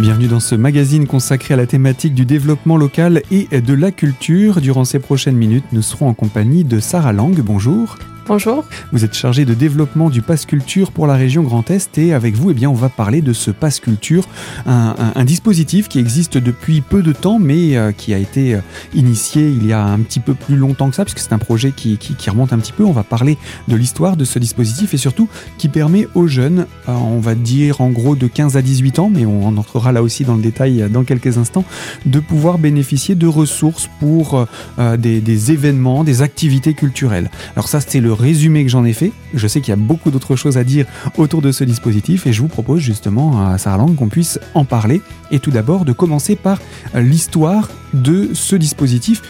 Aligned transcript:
Bienvenue 0.00 0.28
dans 0.28 0.40
ce 0.40 0.54
magazine 0.54 1.06
consacré 1.06 1.52
à 1.52 1.58
la 1.58 1.66
thématique 1.66 2.14
du 2.14 2.24
développement 2.24 2.78
local 2.78 3.20
et 3.30 3.60
de 3.60 3.74
la 3.74 3.90
culture. 3.90 4.62
Durant 4.62 4.86
ces 4.86 4.98
prochaines 4.98 5.36
minutes, 5.36 5.66
nous 5.72 5.82
serons 5.82 6.08
en 6.08 6.14
compagnie 6.14 6.64
de 6.64 6.80
Sarah 6.80 7.12
Lang. 7.12 7.38
Bonjour. 7.38 7.98
Bonjour. 8.26 8.64
Vous 8.92 9.04
êtes 9.04 9.14
chargé 9.14 9.44
de 9.44 9.54
développement 9.54 10.08
du 10.08 10.22
Pass 10.22 10.46
Culture 10.46 10.92
pour 10.92 11.06
la 11.06 11.14
région 11.14 11.42
Grand 11.42 11.68
Est 11.70 11.98
et 11.98 12.12
avec 12.12 12.34
vous, 12.36 12.50
eh 12.50 12.54
bien, 12.54 12.70
on 12.70 12.74
va 12.74 12.88
parler 12.88 13.22
de 13.22 13.32
ce 13.32 13.50
Pass 13.50 13.80
Culture, 13.80 14.24
un, 14.66 15.24
dispositif 15.24 15.88
qui 15.88 15.98
existe 15.98 16.38
depuis 16.38 16.80
peu 16.80 17.02
de 17.02 17.12
temps 17.12 17.38
mais 17.38 17.76
euh, 17.76 17.92
qui 17.92 18.14
a 18.14 18.18
été 18.18 18.54
euh, 18.54 18.60
initié 18.94 19.48
il 19.48 19.66
y 19.66 19.72
a 19.72 19.84
un 19.84 19.98
petit 20.00 20.20
peu 20.20 20.34
plus 20.34 20.56
longtemps 20.56 20.90
que 20.90 20.96
ça 20.96 21.04
puisque 21.04 21.18
c'est 21.18 21.32
un 21.32 21.38
projet 21.38 21.72
qui, 21.72 21.98
remonte 22.28 22.52
un 22.52 22.58
petit 22.58 22.72
peu. 22.72 22.84
On 22.84 22.92
va 22.92 23.02
parler 23.02 23.36
de 23.68 23.76
l'histoire 23.76 24.16
de 24.16 24.24
ce 24.24 24.38
dispositif 24.38 24.94
et 24.94 24.96
surtout 24.96 25.28
qui 25.58 25.68
permet 25.68 26.06
aux 26.14 26.26
jeunes, 26.26 26.66
euh, 26.88 26.92
on 26.92 27.20
va 27.20 27.34
dire 27.34 27.80
en 27.80 27.90
gros 27.90 28.16
de 28.16 28.26
15 28.26 28.56
à 28.56 28.62
18 28.62 28.98
ans, 28.98 29.10
mais 29.12 29.26
on 29.26 29.56
entrera 29.56 29.92
là 29.92 30.02
aussi 30.02 30.24
dans 30.24 30.34
le 30.34 30.42
détail 30.42 30.88
dans 30.90 31.04
quelques 31.04 31.38
instants, 31.38 31.64
de 32.06 32.20
pouvoir 32.20 32.58
bénéficier 32.58 33.14
de 33.14 33.26
ressources 33.26 33.88
pour 33.98 34.46
des, 34.78 35.52
événements, 35.52 36.04
des 36.04 36.22
activités 36.22 36.74
culturelles. 36.74 37.30
Alors 37.56 37.68
ça, 37.68 37.80
c'est 37.80 38.00
le 38.00 38.09
résumé 38.12 38.64
que 38.64 38.70
j'en 38.70 38.84
ai 38.84 38.92
fait. 38.92 39.12
Je 39.34 39.46
sais 39.46 39.60
qu'il 39.60 39.70
y 39.70 39.72
a 39.72 39.76
beaucoup 39.76 40.10
d'autres 40.10 40.36
choses 40.36 40.58
à 40.58 40.64
dire 40.64 40.86
autour 41.16 41.42
de 41.42 41.52
ce 41.52 41.64
dispositif 41.64 42.26
et 42.26 42.32
je 42.32 42.40
vous 42.40 42.48
propose 42.48 42.80
justement 42.80 43.46
à 43.46 43.58
Sarah 43.58 43.78
Lang 43.78 43.94
qu'on 43.94 44.08
puisse 44.08 44.38
en 44.54 44.64
parler. 44.64 45.00
Et 45.30 45.38
tout 45.38 45.50
d'abord 45.50 45.84
de 45.84 45.92
commencer 45.92 46.36
par 46.36 46.58
l'histoire 46.94 47.68
de 47.94 48.30
ce 48.34 48.56
dispositif. 48.56 49.22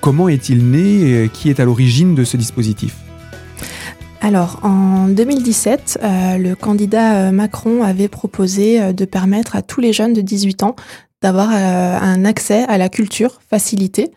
Comment 0.00 0.28
est-il 0.28 0.70
né 0.70 1.30
Qui 1.32 1.50
est 1.50 1.60
à 1.60 1.64
l'origine 1.64 2.14
de 2.14 2.24
ce 2.24 2.36
dispositif? 2.36 2.96
Alors, 4.20 4.60
en 4.64 5.08
2017, 5.08 6.00
euh, 6.02 6.38
le 6.38 6.56
candidat 6.56 7.28
euh, 7.28 7.30
Macron 7.30 7.84
avait 7.84 8.08
proposé 8.08 8.80
euh, 8.80 8.92
de 8.92 9.04
permettre 9.04 9.54
à 9.54 9.62
tous 9.62 9.80
les 9.80 9.92
jeunes 9.92 10.12
de 10.12 10.20
18 10.20 10.64
ans 10.64 10.76
d'avoir 11.20 11.50
euh, 11.52 11.98
un 12.00 12.24
accès 12.24 12.64
à 12.68 12.78
la 12.78 12.88
culture 12.88 13.40
facilité. 13.50 14.12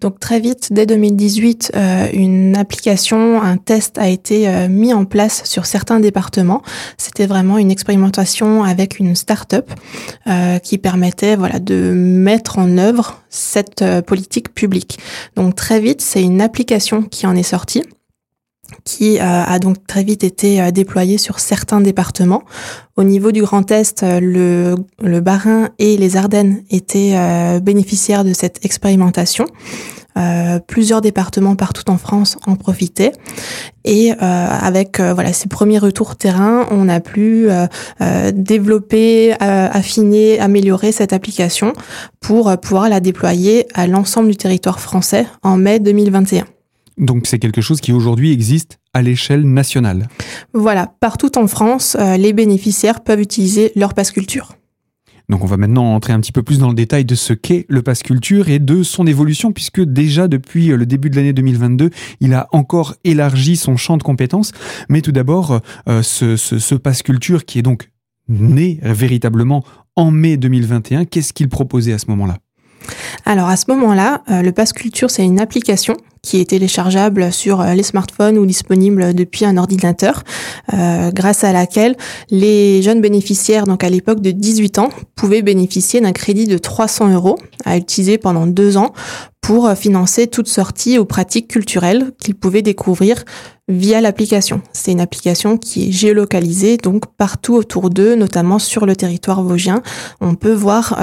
Donc 0.00 0.18
très 0.18 0.40
vite, 0.40 0.68
dès 0.72 0.86
2018, 0.86 1.72
euh, 1.74 2.06
une 2.14 2.56
application, 2.56 3.42
un 3.42 3.58
test 3.58 3.98
a 3.98 4.08
été 4.08 4.48
euh, 4.48 4.68
mis 4.68 4.94
en 4.94 5.04
place 5.04 5.42
sur 5.44 5.66
certains 5.66 6.00
départements. 6.00 6.62
C'était 6.96 7.26
vraiment 7.26 7.58
une 7.58 7.70
expérimentation 7.70 8.64
avec 8.64 8.98
une 8.98 9.14
start-up 9.14 9.70
qui 10.62 10.78
permettait 10.78 11.36
voilà 11.36 11.58
de 11.58 11.92
mettre 11.92 12.58
en 12.58 12.78
œuvre 12.78 13.22
cette 13.28 13.84
politique 14.06 14.54
publique. 14.54 14.98
Donc 15.36 15.54
très 15.54 15.80
vite, 15.80 16.00
c'est 16.00 16.22
une 16.22 16.40
application 16.40 17.02
qui 17.02 17.26
en 17.26 17.36
est 17.36 17.42
sortie 17.42 17.82
qui 18.84 19.18
a 19.18 19.58
donc 19.58 19.86
très 19.86 20.04
vite 20.04 20.24
été 20.24 20.70
déployée 20.72 21.18
sur 21.18 21.38
certains 21.38 21.80
départements. 21.80 22.42
Au 22.96 23.04
niveau 23.04 23.30
du 23.30 23.42
Grand 23.42 23.70
Est, 23.70 24.02
euh, 24.02 24.20
le, 24.20 24.74
le 25.02 25.22
et 25.78 25.96
les 25.98 26.16
Ardennes 26.16 26.62
étaient 26.70 27.12
euh, 27.14 27.60
bénéficiaires 27.60 28.24
de 28.24 28.32
cette 28.32 28.64
expérimentation. 28.64 29.46
Euh, 30.16 30.60
plusieurs 30.60 31.02
départements 31.02 31.56
partout 31.56 31.90
en 31.90 31.98
France 31.98 32.38
en 32.46 32.56
profitaient. 32.56 33.12
Et 33.84 34.12
euh, 34.12 34.16
avec 34.22 34.98
euh, 34.98 35.12
voilà 35.12 35.34
ces 35.34 35.46
premiers 35.46 35.78
retours 35.78 36.16
terrain, 36.16 36.66
on 36.70 36.88
a 36.88 37.00
pu 37.00 37.48
développer, 38.32 39.34
affiner, 39.40 40.40
améliorer 40.40 40.92
cette 40.92 41.12
application 41.12 41.74
pour 42.20 42.56
pouvoir 42.60 42.88
la 42.88 43.00
déployer 43.00 43.66
à 43.74 43.86
l'ensemble 43.86 44.28
du 44.30 44.36
territoire 44.36 44.80
français 44.80 45.26
en 45.42 45.58
mai 45.58 45.80
2021. 45.80 46.46
Donc 46.98 47.26
c'est 47.26 47.38
quelque 47.38 47.60
chose 47.60 47.80
qui 47.80 47.92
aujourd'hui 47.92 48.32
existe 48.32 48.78
à 48.94 49.02
l'échelle 49.02 49.42
nationale. 49.42 50.08
Voilà, 50.54 50.86
partout 51.00 51.36
en 51.38 51.46
France, 51.46 51.96
euh, 52.00 52.16
les 52.16 52.32
bénéficiaires 52.32 53.02
peuvent 53.02 53.20
utiliser 53.20 53.72
leur 53.76 53.92
passe 53.92 54.10
culture. 54.10 54.54
Donc 55.28 55.42
on 55.42 55.46
va 55.46 55.56
maintenant 55.56 55.92
entrer 55.94 56.12
un 56.12 56.20
petit 56.20 56.32
peu 56.32 56.42
plus 56.42 56.58
dans 56.58 56.68
le 56.68 56.74
détail 56.74 57.04
de 57.04 57.16
ce 57.16 57.32
qu'est 57.32 57.66
le 57.68 57.82
passe 57.82 58.02
culture 58.02 58.48
et 58.48 58.60
de 58.60 58.82
son 58.84 59.06
évolution 59.06 59.52
puisque 59.52 59.82
déjà 59.82 60.28
depuis 60.28 60.70
euh, 60.70 60.76
le 60.76 60.86
début 60.86 61.10
de 61.10 61.16
l'année 61.16 61.34
2022, 61.34 61.90
il 62.20 62.32
a 62.32 62.48
encore 62.52 62.94
élargi 63.04 63.56
son 63.56 63.76
champ 63.76 63.98
de 63.98 64.02
compétences. 64.02 64.52
Mais 64.88 65.02
tout 65.02 65.12
d'abord, 65.12 65.60
euh, 65.88 66.02
ce, 66.02 66.36
ce, 66.36 66.58
ce 66.58 66.74
passe 66.74 67.02
culture 67.02 67.44
qui 67.44 67.58
est 67.58 67.62
donc 67.62 67.90
né 68.28 68.80
véritablement 68.82 69.64
en 69.96 70.10
mai 70.10 70.36
2021, 70.36 71.04
qu'est-ce 71.04 71.32
qu'il 71.32 71.48
proposait 71.48 71.92
à 71.92 71.98
ce 71.98 72.06
moment-là? 72.08 72.38
Alors 73.24 73.48
à 73.48 73.56
ce 73.56 73.70
moment-là, 73.70 74.22
le 74.28 74.50
Pass 74.50 74.72
Culture, 74.72 75.10
c'est 75.10 75.24
une 75.24 75.40
application 75.40 75.96
qui 76.26 76.40
est 76.40 76.46
téléchargeable 76.46 77.32
sur 77.32 77.60
euh, 77.60 77.74
les 77.74 77.84
smartphones 77.84 78.36
ou 78.36 78.46
disponible 78.46 79.14
depuis 79.14 79.44
un 79.44 79.56
ordinateur, 79.56 80.24
euh, 80.74 81.12
grâce 81.12 81.44
à 81.44 81.52
laquelle 81.52 81.94
les 82.30 82.82
jeunes 82.82 83.00
bénéficiaires, 83.00 83.64
donc 83.64 83.84
à 83.84 83.88
l'époque 83.90 84.20
de 84.20 84.32
18 84.32 84.80
ans, 84.80 84.88
pouvaient 85.14 85.42
bénéficier 85.42 86.00
d'un 86.00 86.10
crédit 86.10 86.48
de 86.48 86.58
300 86.58 87.12
euros 87.12 87.38
à 87.64 87.76
utiliser 87.76 88.18
pendant 88.18 88.48
deux 88.48 88.76
ans 88.76 88.92
pour 89.40 89.68
euh, 89.68 89.76
financer 89.76 90.26
toute 90.26 90.48
sortie 90.48 90.98
aux 90.98 91.04
pratiques 91.04 91.46
culturelles 91.46 92.10
qu'ils 92.18 92.34
pouvaient 92.34 92.62
découvrir 92.62 93.24
via 93.68 94.00
l'application. 94.00 94.62
C'est 94.72 94.90
une 94.90 95.00
application 95.00 95.58
qui 95.58 95.88
est 95.88 95.92
géolocalisée, 95.92 96.76
donc 96.76 97.06
partout 97.16 97.54
autour 97.54 97.88
d'eux, 97.88 98.16
notamment 98.16 98.58
sur 98.58 98.84
le 98.84 98.96
territoire 98.96 99.44
vosgien. 99.44 99.80
On 100.20 100.34
peut 100.34 100.52
voir 100.52 100.98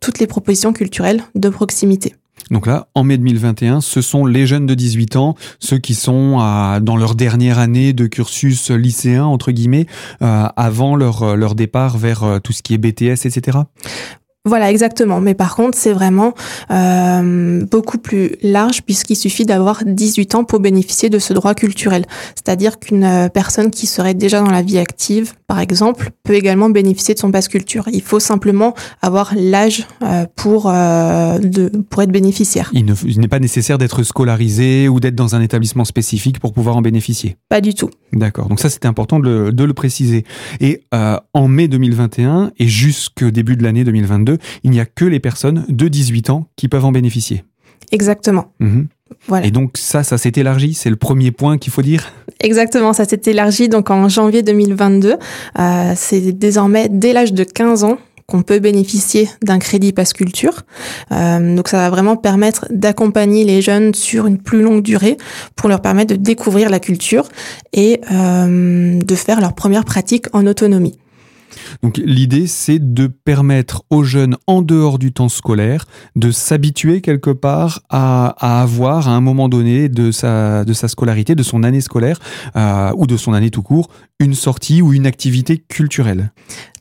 toutes 0.00 0.18
les 0.18 0.26
propositions 0.26 0.72
culturelles 0.72 1.22
de 1.36 1.48
proximité. 1.48 2.17
Donc 2.50 2.66
là, 2.66 2.88
en 2.94 3.04
mai 3.04 3.18
2021, 3.18 3.80
ce 3.80 4.00
sont 4.00 4.24
les 4.24 4.46
jeunes 4.46 4.66
de 4.66 4.74
18 4.74 5.16
ans, 5.16 5.34
ceux 5.58 5.78
qui 5.78 5.94
sont 5.94 6.38
dans 6.80 6.96
leur 6.96 7.14
dernière 7.14 7.58
année 7.58 7.92
de 7.92 8.06
cursus 8.06 8.70
lycéen, 8.70 9.24
entre 9.24 9.52
guillemets, 9.52 9.86
euh, 10.22 10.46
avant 10.56 10.96
leur, 10.96 11.36
leur 11.36 11.54
départ 11.54 11.98
vers 11.98 12.24
euh, 12.24 12.38
tout 12.38 12.52
ce 12.52 12.62
qui 12.62 12.74
est 12.74 12.78
BTS, 12.78 13.26
etc. 13.26 13.58
Voilà, 14.44 14.70
exactement. 14.70 15.20
Mais 15.20 15.34
par 15.34 15.54
contre, 15.56 15.76
c'est 15.76 15.92
vraiment 15.92 16.32
euh, 16.70 17.64
beaucoup 17.70 17.98
plus 17.98 18.36
large 18.42 18.82
puisqu'il 18.82 19.16
suffit 19.16 19.44
d'avoir 19.44 19.82
18 19.84 20.36
ans 20.36 20.44
pour 20.44 20.60
bénéficier 20.60 21.10
de 21.10 21.18
ce 21.18 21.34
droit 21.34 21.54
culturel. 21.54 22.06
C'est-à-dire 22.34 22.78
qu'une 22.78 23.04
euh, 23.04 23.28
personne 23.28 23.70
qui 23.70 23.86
serait 23.86 24.14
déjà 24.14 24.40
dans 24.40 24.50
la 24.50 24.62
vie 24.62 24.78
active, 24.78 25.34
par 25.48 25.58
exemple, 25.58 26.10
peut 26.22 26.34
également 26.34 26.70
bénéficier 26.70 27.14
de 27.14 27.18
son 27.18 27.30
passe 27.30 27.48
culture. 27.48 27.88
Il 27.92 28.00
faut 28.00 28.20
simplement 28.20 28.74
avoir 29.02 29.32
l'âge 29.36 29.86
euh, 30.02 30.24
pour, 30.36 30.64
de, 30.64 31.68
pour 31.90 32.02
être 32.02 32.12
bénéficiaire. 32.12 32.70
Il 32.72 32.86
n'est 33.20 33.28
pas 33.28 33.40
nécessaire 33.40 33.76
d'être 33.76 34.02
scolarisé 34.02 34.88
ou 34.88 35.00
d'être 35.00 35.14
dans 35.14 35.34
un 35.34 35.40
établissement 35.40 35.84
spécifique 35.84 36.38
pour 36.38 36.52
pouvoir 36.52 36.76
en 36.76 36.82
bénéficier. 36.82 37.36
Pas 37.48 37.60
du 37.60 37.74
tout. 37.74 37.90
D'accord. 38.12 38.48
Donc 38.48 38.60
ça, 38.60 38.70
c'était 38.70 38.88
important 38.88 39.18
de 39.18 39.28
le, 39.28 39.52
de 39.52 39.64
le, 39.64 39.74
préciser. 39.74 40.24
Et 40.60 40.82
en 40.92 41.48
mai 41.48 41.68
2021 41.68 42.52
et 42.58 42.66
jusqu'au 42.66 43.30
début 43.30 43.56
de 43.56 43.62
l'année 43.62 43.84
2022, 43.84 44.27
il 44.64 44.70
n'y 44.70 44.80
a 44.80 44.86
que 44.86 45.04
les 45.04 45.20
personnes 45.20 45.64
de 45.68 45.88
18 45.88 46.30
ans 46.30 46.48
qui 46.56 46.68
peuvent 46.68 46.84
en 46.84 46.92
bénéficier. 46.92 47.44
Exactement. 47.92 48.52
Mhm. 48.60 48.88
Voilà. 49.26 49.46
Et 49.46 49.50
donc 49.50 49.76
ça, 49.76 50.02
ça 50.02 50.18
s'est 50.18 50.32
élargi, 50.36 50.74
c'est 50.74 50.90
le 50.90 50.96
premier 50.96 51.30
point 51.30 51.58
qu'il 51.58 51.72
faut 51.72 51.82
dire? 51.82 52.12
Exactement, 52.40 52.92
ça 52.92 53.04
s'est 53.04 53.22
élargi 53.26 53.68
donc 53.68 53.90
en 53.90 54.08
janvier 54.08 54.42
2022. 54.42 55.16
Euh, 55.58 55.92
c'est 55.96 56.32
désormais 56.32 56.88
dès 56.90 57.12
l'âge 57.12 57.32
de 57.32 57.44
15 57.44 57.84
ans 57.84 57.98
qu'on 58.26 58.42
peut 58.42 58.58
bénéficier 58.58 59.26
d'un 59.42 59.58
crédit 59.58 59.94
passe 59.94 60.12
culture. 60.12 60.64
Euh, 61.12 61.56
donc 61.56 61.68
ça 61.68 61.78
va 61.78 61.90
vraiment 61.90 62.16
permettre 62.16 62.66
d'accompagner 62.68 63.44
les 63.44 63.62
jeunes 63.62 63.94
sur 63.94 64.26
une 64.26 64.36
plus 64.36 64.60
longue 64.60 64.82
durée 64.82 65.16
pour 65.56 65.70
leur 65.70 65.80
permettre 65.80 66.14
de 66.14 66.20
découvrir 66.20 66.68
la 66.68 66.78
culture 66.78 67.26
et 67.72 68.02
euh, 68.12 68.98
de 69.00 69.14
faire 69.14 69.40
leur 69.40 69.54
première 69.54 69.86
pratique 69.86 70.26
en 70.34 70.46
autonomie. 70.46 70.98
Donc 71.82 71.98
l'idée, 71.98 72.46
c'est 72.46 72.78
de 72.94 73.06
permettre 73.06 73.82
aux 73.90 74.02
jeunes 74.02 74.36
en 74.46 74.62
dehors 74.62 74.98
du 74.98 75.12
temps 75.12 75.28
scolaire 75.28 75.86
de 76.16 76.30
s'habituer 76.30 77.00
quelque 77.00 77.30
part 77.30 77.80
à, 77.88 78.60
avoir 78.62 79.08
à 79.08 79.12
un 79.12 79.20
moment 79.20 79.48
donné 79.48 79.88
de 79.88 80.10
sa, 80.10 80.64
de 80.64 80.72
sa 80.72 80.88
scolarité, 80.88 81.34
de 81.34 81.42
son 81.42 81.62
année 81.62 81.80
scolaire 81.80 82.18
euh, 82.56 82.92
ou 82.96 83.06
de 83.06 83.16
son 83.16 83.32
année 83.32 83.50
tout 83.50 83.62
court, 83.62 83.88
une 84.20 84.34
sortie 84.34 84.82
ou 84.82 84.92
une 84.92 85.06
activité 85.06 85.58
culturelle. 85.58 86.30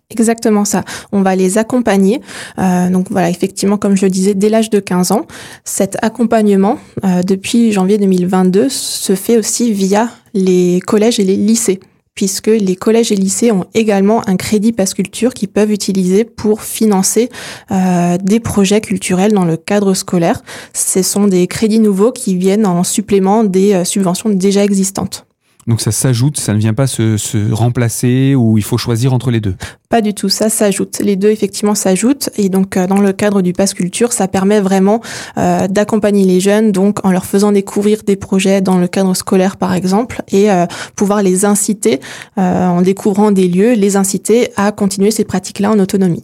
Exactement 0.09 0.63
ça. 0.63 0.85
On 1.11 1.21
va 1.21 1.35
les 1.35 1.57
accompagner. 1.57 2.21
Euh, 2.59 2.89
donc 2.89 3.07
voilà, 3.11 3.29
effectivement, 3.29 3.77
comme 3.77 3.97
je 3.97 4.05
le 4.05 4.09
disais, 4.09 4.33
dès 4.33 4.47
l'âge 4.47 4.69
de 4.69 4.79
15 4.79 5.11
ans, 5.11 5.25
cet 5.65 5.97
accompagnement, 6.01 6.79
euh, 7.03 7.23
depuis 7.23 7.73
janvier 7.73 7.97
2022, 7.97 8.69
se 8.69 9.15
fait 9.15 9.37
aussi 9.37 9.73
via 9.73 10.09
les 10.33 10.79
collèges 10.85 11.19
et 11.19 11.25
les 11.25 11.35
lycées 11.35 11.81
puisque 12.17 12.47
les 12.47 12.75
collèges 12.75 13.11
et 13.11 13.15
lycées 13.15 13.51
ont 13.51 13.65
également 13.75 14.27
un 14.27 14.37
crédit 14.37 14.73
passe 14.73 14.95
culture 14.95 15.35
qu'ils 15.35 15.49
peuvent 15.49 15.71
utiliser 15.71 16.25
pour 16.25 16.63
financer 16.63 17.29
euh, 17.71 18.17
des 18.17 18.39
projets 18.39 18.81
culturels 18.81 19.33
dans 19.33 19.45
le 19.45 19.55
cadre 19.55 19.93
scolaire. 19.93 20.41
Ce 20.73 21.03
sont 21.03 21.27
des 21.27 21.45
crédits 21.45 21.79
nouveaux 21.79 22.11
qui 22.11 22.35
viennent 22.35 22.65
en 22.65 22.83
supplément 22.83 23.43
des 23.43 23.73
euh, 23.73 23.83
subventions 23.85 24.29
déjà 24.29 24.63
existantes. 24.63 25.26
Donc 25.67 25.81
ça 25.81 25.91
s'ajoute, 25.91 26.37
ça 26.37 26.53
ne 26.53 26.59
vient 26.59 26.73
pas 26.73 26.87
se, 26.87 27.17
se, 27.17 27.51
remplacer 27.51 28.35
ou 28.35 28.57
il 28.57 28.63
faut 28.63 28.77
choisir 28.77 29.13
entre 29.13 29.31
les 29.31 29.41
deux 29.41 29.55
Pas 29.89 30.01
du 30.01 30.13
tout, 30.13 30.29
ça 30.29 30.49
s'ajoute. 30.49 30.99
Les 30.99 31.17
deux 31.17 31.29
effectivement 31.29 31.75
s'ajoutent 31.75 32.29
et 32.37 32.47
donc 32.47 32.77
euh, 32.77 32.87
dans 32.87 33.01
le 33.01 33.11
cadre 33.11 33.41
du 33.41 33.51
Pass 33.51 33.73
Culture, 33.73 34.13
ça 34.13 34.29
permet 34.29 34.61
vraiment 34.61 35.01
euh, 35.37 35.67
d'accompagner 35.67 36.23
les 36.23 36.39
jeunes 36.39 36.71
donc 36.71 37.05
en 37.05 37.11
leur 37.11 37.25
faisant 37.25 37.51
découvrir 37.51 38.03
des 38.03 38.15
projets 38.15 38.61
dans 38.61 38.77
le 38.77 38.87
cadre 38.87 39.13
scolaire 39.13 39.57
par 39.57 39.73
exemple 39.73 40.21
et 40.31 40.49
euh, 40.49 40.65
pouvoir 40.95 41.21
les 41.21 41.43
inciter 41.43 41.99
en 42.37 42.81
découvrant 42.81 43.31
des 43.31 43.47
lieux, 43.47 43.73
les 43.73 43.97
inciter 43.97 44.49
à 44.55 44.71
continuer 44.71 45.11
ces 45.11 45.25
pratiques-là 45.25 45.71
en 45.71 45.79
autonomie. 45.79 46.23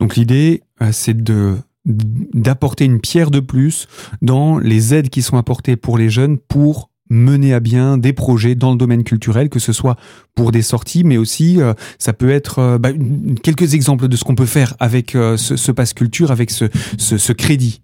Donc 0.00 0.16
l'idée, 0.16 0.62
c'est 0.92 1.20
de 1.22 1.56
d'apporter 1.84 2.84
une 2.84 3.00
pierre 3.00 3.30
de 3.30 3.40
plus 3.40 3.86
dans 4.20 4.58
les 4.58 4.92
aides 4.92 5.08
qui 5.08 5.22
sont 5.22 5.36
apportées 5.36 5.76
pour 5.76 5.98
les 5.98 6.10
jeunes 6.10 6.36
pour 6.36 6.90
mener 7.08 7.54
à 7.54 7.60
bien 7.60 7.98
des 7.98 8.12
projets 8.12 8.54
dans 8.54 8.72
le 8.72 8.76
domaine 8.76 9.04
culturel, 9.04 9.48
que 9.48 9.58
ce 9.58 9.72
soit 9.72 9.96
pour 10.34 10.52
des 10.52 10.62
sorties, 10.62 11.04
mais 11.04 11.16
aussi 11.16 11.60
euh, 11.60 11.74
ça 11.98 12.12
peut 12.12 12.30
être 12.30 12.58
euh, 12.58 12.78
bah, 12.78 12.90
quelques 13.42 13.74
exemples 13.74 14.08
de 14.08 14.16
ce 14.16 14.24
qu'on 14.24 14.34
peut 14.34 14.46
faire 14.46 14.74
avec 14.80 15.12
ce, 15.12 15.36
ce 15.36 15.72
passe 15.72 15.94
culture, 15.94 16.30
avec 16.30 16.50
ce, 16.50 16.66
ce, 16.98 17.18
ce 17.18 17.32
crédit. 17.32 17.82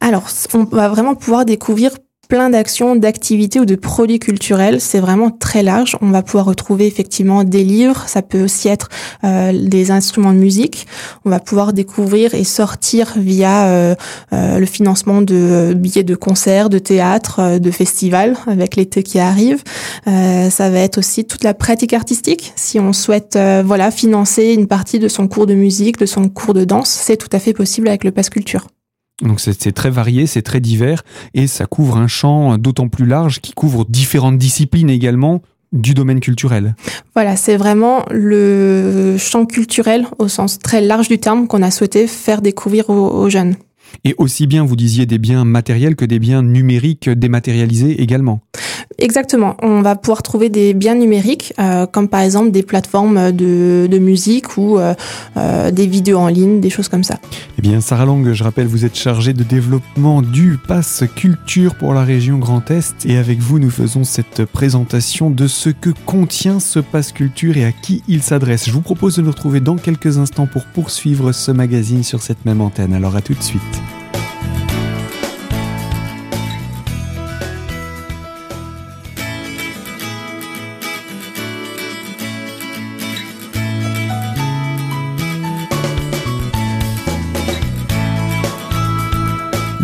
Alors, 0.00 0.28
on 0.54 0.64
va 0.64 0.88
vraiment 0.88 1.14
pouvoir 1.14 1.44
découvrir 1.44 1.90
plein 2.28 2.50
d'actions, 2.50 2.96
d'activités 2.96 3.60
ou 3.60 3.64
de 3.64 3.74
produits 3.74 4.18
culturels. 4.18 4.80
C'est 4.80 5.00
vraiment 5.00 5.30
très 5.30 5.62
large. 5.62 5.96
On 6.00 6.10
va 6.10 6.22
pouvoir 6.22 6.46
retrouver 6.46 6.86
effectivement 6.86 7.44
des 7.44 7.64
livres. 7.64 8.04
Ça 8.06 8.22
peut 8.22 8.42
aussi 8.42 8.68
être 8.68 8.88
euh, 9.24 9.52
des 9.54 9.90
instruments 9.90 10.32
de 10.32 10.38
musique. 10.38 10.86
On 11.24 11.30
va 11.30 11.40
pouvoir 11.40 11.72
découvrir 11.72 12.34
et 12.34 12.44
sortir 12.44 13.12
via 13.16 13.66
euh, 13.66 13.94
euh, 14.32 14.58
le 14.58 14.66
financement 14.66 15.22
de 15.22 15.74
billets 15.76 16.02
de 16.02 16.14
concerts, 16.14 16.68
de 16.68 16.78
théâtre, 16.78 17.58
de 17.58 17.70
festivals 17.70 18.36
avec 18.46 18.76
l'été 18.76 19.02
qui 19.02 19.18
arrive. 19.18 19.62
ça 20.06 20.70
va 20.70 20.78
être 20.78 20.98
aussi 20.98 21.24
toute 21.24 21.44
la 21.44 21.54
pratique 21.54 21.92
artistique. 21.92 22.52
Si 22.56 22.78
on 22.78 22.92
souhaite 22.92 23.38
voilà 23.64 23.90
financer 23.90 24.52
une 24.52 24.66
partie 24.66 24.98
de 24.98 25.08
son 25.08 25.28
cours 25.28 25.46
de 25.46 25.54
musique, 25.54 25.98
de 25.98 26.06
son 26.06 26.28
cours 26.28 26.54
de 26.54 26.64
danse, 26.64 26.90
c'est 26.90 27.16
tout 27.16 27.28
à 27.32 27.38
fait 27.38 27.52
possible 27.52 27.88
avec 27.88 28.04
le 28.04 28.10
Pass 28.10 28.30
Culture. 28.30 28.66
Donc 29.22 29.38
c'est 29.40 29.72
très 29.72 29.90
varié, 29.90 30.26
c'est 30.26 30.42
très 30.42 30.60
divers 30.60 31.04
et 31.34 31.46
ça 31.46 31.66
couvre 31.66 31.98
un 31.98 32.08
champ 32.08 32.58
d'autant 32.58 32.88
plus 32.88 33.06
large 33.06 33.40
qui 33.40 33.52
couvre 33.52 33.84
différentes 33.88 34.38
disciplines 34.38 34.90
également 34.90 35.42
du 35.74 35.92
domaine 35.92 36.20
culturel. 36.20 36.74
Voilà, 37.14 37.36
c'est 37.36 37.56
vraiment 37.56 38.04
le 38.10 39.16
champ 39.18 39.44
culturel 39.44 40.06
au 40.18 40.28
sens 40.28 40.58
très 40.58 40.80
large 40.80 41.08
du 41.08 41.18
terme 41.18 41.46
qu'on 41.46 41.62
a 41.62 41.70
souhaité 41.70 42.06
faire 42.06 42.40
découvrir 42.40 42.88
aux, 42.90 43.28
jeunes. 43.28 43.56
Et 44.04 44.14
aussi 44.18 44.46
bien, 44.46 44.64
vous 44.64 44.76
disiez, 44.76 45.06
des 45.06 45.18
biens 45.18 45.44
matériels 45.44 45.96
que 45.96 46.04
des 46.04 46.18
biens 46.18 46.42
numériques 46.42 47.10
dématérialisés 47.10 48.00
également. 48.02 48.40
Exactement. 48.98 49.56
On 49.62 49.82
va 49.82 49.96
pouvoir 49.96 50.22
trouver 50.22 50.48
des 50.48 50.74
biens 50.74 50.94
numériques, 50.94 51.52
euh, 51.58 51.86
comme 51.86 52.08
par 52.08 52.20
exemple 52.20 52.50
des 52.50 52.62
plateformes 52.62 53.32
de, 53.32 53.88
de 53.90 53.98
musique 53.98 54.56
ou 54.56 54.78
euh, 54.78 54.94
euh, 55.36 55.70
des 55.70 55.86
vidéos 55.86 56.18
en 56.18 56.28
ligne, 56.28 56.60
des 56.60 56.70
choses 56.70 56.88
comme 56.88 57.04
ça. 57.04 57.18
Eh 57.58 57.62
bien, 57.62 57.80
Sarah 57.80 58.06
Lang, 58.06 58.32
je 58.32 58.44
rappelle, 58.44 58.66
vous 58.66 58.84
êtes 58.84 58.96
chargée 58.96 59.32
de 59.32 59.42
développement 59.42 60.22
du 60.22 60.58
Pass 60.68 61.04
Culture 61.16 61.74
pour 61.74 61.94
la 61.94 62.04
région 62.04 62.38
Grand 62.38 62.70
Est. 62.70 63.04
Et 63.04 63.16
avec 63.16 63.40
vous, 63.40 63.58
nous 63.58 63.70
faisons 63.70 64.04
cette 64.04 64.44
présentation 64.44 65.30
de 65.30 65.46
ce 65.46 65.70
que 65.70 65.90
contient 66.06 66.60
ce 66.60 66.78
Pass 66.78 67.12
Culture 67.12 67.56
et 67.56 67.64
à 67.64 67.72
qui 67.72 68.02
il 68.08 68.22
s'adresse. 68.22 68.66
Je 68.66 68.72
vous 68.72 68.82
propose 68.82 69.16
de 69.16 69.22
nous 69.22 69.30
retrouver 69.30 69.60
dans 69.60 69.76
quelques 69.76 70.18
instants 70.18 70.46
pour 70.46 70.64
poursuivre 70.64 71.32
ce 71.32 71.50
magazine 71.50 72.02
sur 72.02 72.22
cette 72.22 72.44
même 72.44 72.60
antenne. 72.60 72.94
Alors 72.94 73.16
à 73.16 73.22
tout 73.22 73.34
de 73.34 73.42
suite. 73.42 73.60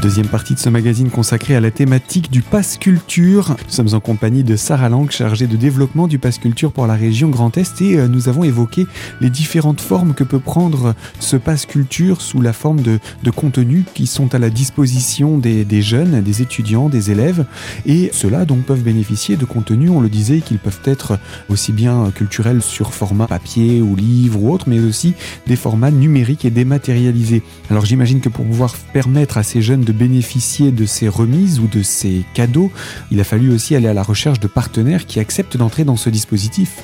Deuxième 0.01 0.29
partie 0.29 0.55
de 0.55 0.59
ce 0.59 0.71
magazine 0.71 1.11
consacré 1.11 1.55
à 1.55 1.61
la 1.61 1.71
thématique 1.71 2.31
du 2.31 2.41
Pass 2.41 2.79
Culture. 2.79 3.51
Nous 3.51 3.71
sommes 3.71 3.93
en 3.93 4.01
compagnie 4.01 4.43
de 4.43 4.57
Sarah 4.57 4.89
Lang, 4.89 5.11
chargée 5.11 5.47
de 5.47 5.57
développement 5.57 6.09
du 6.09 6.19
Pass 6.19 6.39
Culture 6.39 6.73
pour 6.73 6.87
la 6.87 6.95
région 6.95 7.29
Grand 7.29 7.55
Est, 7.59 7.83
et 7.83 7.99
euh, 7.99 8.09
nous 8.09 8.31
avons 8.31 8.43
évoqué 8.43 8.87
les 9.21 9.29
différentes 9.29 9.83
formes 9.83 10.15
que 10.15 10.25
peut 10.25 10.39
prendre 10.39 10.95
ce 11.19 11.37
Pass 11.37 11.67
Culture 11.67 12.23
sous 12.23 12.41
la 12.41 12.55
forme 12.55 12.81
de, 12.81 12.99
de 13.23 13.31
contenus 13.31 13.85
qui 13.93 14.07
sont 14.07 14.35
à 14.35 14.39
la 14.39 14.49
disposition 14.49 15.37
des, 15.37 15.67
des, 15.67 15.83
jeunes, 15.83 16.23
des 16.23 16.41
étudiants, 16.41 16.89
des 16.89 17.11
élèves, 17.11 17.45
et 17.85 18.09
ceux-là 18.15 18.47
donc 18.47 18.63
peuvent 18.63 18.83
bénéficier 18.83 19.37
de 19.37 19.45
contenus, 19.45 19.91
on 19.91 20.01
le 20.01 20.09
disait, 20.09 20.41
qu'ils 20.41 20.61
peuvent 20.61 20.81
être 20.87 21.19
aussi 21.51 21.73
bien 21.73 22.11
culturels 22.15 22.63
sur 22.63 22.95
format 22.95 23.27
papier 23.27 23.83
ou 23.83 23.97
livre 23.97 24.43
ou 24.43 24.51
autre, 24.51 24.65
mais 24.67 24.81
aussi 24.81 25.13
des 25.47 25.57
formats 25.57 25.91
numériques 25.91 26.47
et 26.47 26.51
dématérialisés. 26.51 27.43
Alors 27.71 27.85
j'imagine 27.85 28.23
que 28.23 28.31
pour 28.31 28.47
pouvoir 28.47 28.75
permettre 28.95 29.37
à 29.37 29.43
ces 29.43 29.61
jeunes 29.61 29.83
de 29.83 29.90
bénéficier 29.93 30.71
de 30.71 30.87
ces 30.87 31.09
remises 31.09 31.61
ou 31.61 31.67
de 31.67 31.83
ces 31.83 32.25
cadeaux, 32.35 32.71
il 33.11 33.21
a 33.21 33.25
fallu 33.25 33.53
aussi 33.53 33.77
aller 33.77 33.89
à 33.89 33.95
la 33.95 34.03
recherche 34.03 34.41
de 34.41 34.49
partenaires 34.49 35.07
qui 35.07 35.21
acceptent 35.21 35.57
d'entrer 35.57 35.85
dans 35.85 35.97
ce 35.97 36.11
dispositif. 36.11 36.77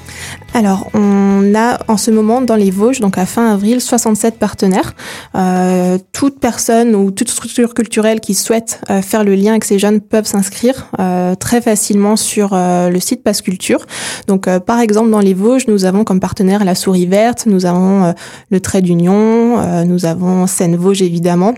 Alors, 0.55 0.91
on 0.94 1.55
a 1.55 1.79
en 1.88 1.97
ce 1.97 2.11
moment 2.11 2.41
dans 2.41 2.56
les 2.56 2.70
Vosges, 2.70 3.00
donc 3.00 3.19
à 3.19 3.26
fin 3.26 3.53
avril, 3.53 3.81
67 3.81 4.38
partenaires. 4.38 4.94
Euh, 5.35 5.99
toute 6.12 6.41
personne 6.41 6.94
ou 6.94 7.11
toute 7.11 7.31
structure 7.31 7.75
culturelle 7.75 8.20
qui 8.20 8.35
souhaite 8.35 8.81
euh, 8.91 9.03
faire 9.03 9.25
le 9.25 9.35
lien 9.35 9.52
avec 9.52 9.64
ces 9.64 9.79
jeunes 9.79 10.00
peuvent 10.00 10.26
s'inscrire 10.26 10.88
euh, 10.99 11.35
très 11.35 11.61
facilement 11.61 12.17
sur 12.17 12.50
euh, 12.52 12.91
le 12.91 13.00
site 13.00 13.23
Passe 13.23 13.43
Culture. 13.43 13.87
Donc, 14.26 14.49
euh, 14.49 14.61
par 14.61 14.81
exemple, 14.81 15.11
dans 15.11 15.20
les 15.20 15.35
Vosges, 15.35 15.67
nous 15.69 15.85
avons 15.85 16.05
comme 16.05 16.20
partenaire 16.20 16.64
la 16.64 16.75
Souris 16.75 17.06
Verte, 17.06 17.47
nous 17.47 17.67
avons 17.67 18.14
le 18.50 18.61
Trait 18.61 18.82
d'Union, 18.82 19.85
nous 19.85 20.06
avons 20.06 20.47
Seine 20.47 20.76
Vosges 20.76 21.02
évidemment 21.02 21.55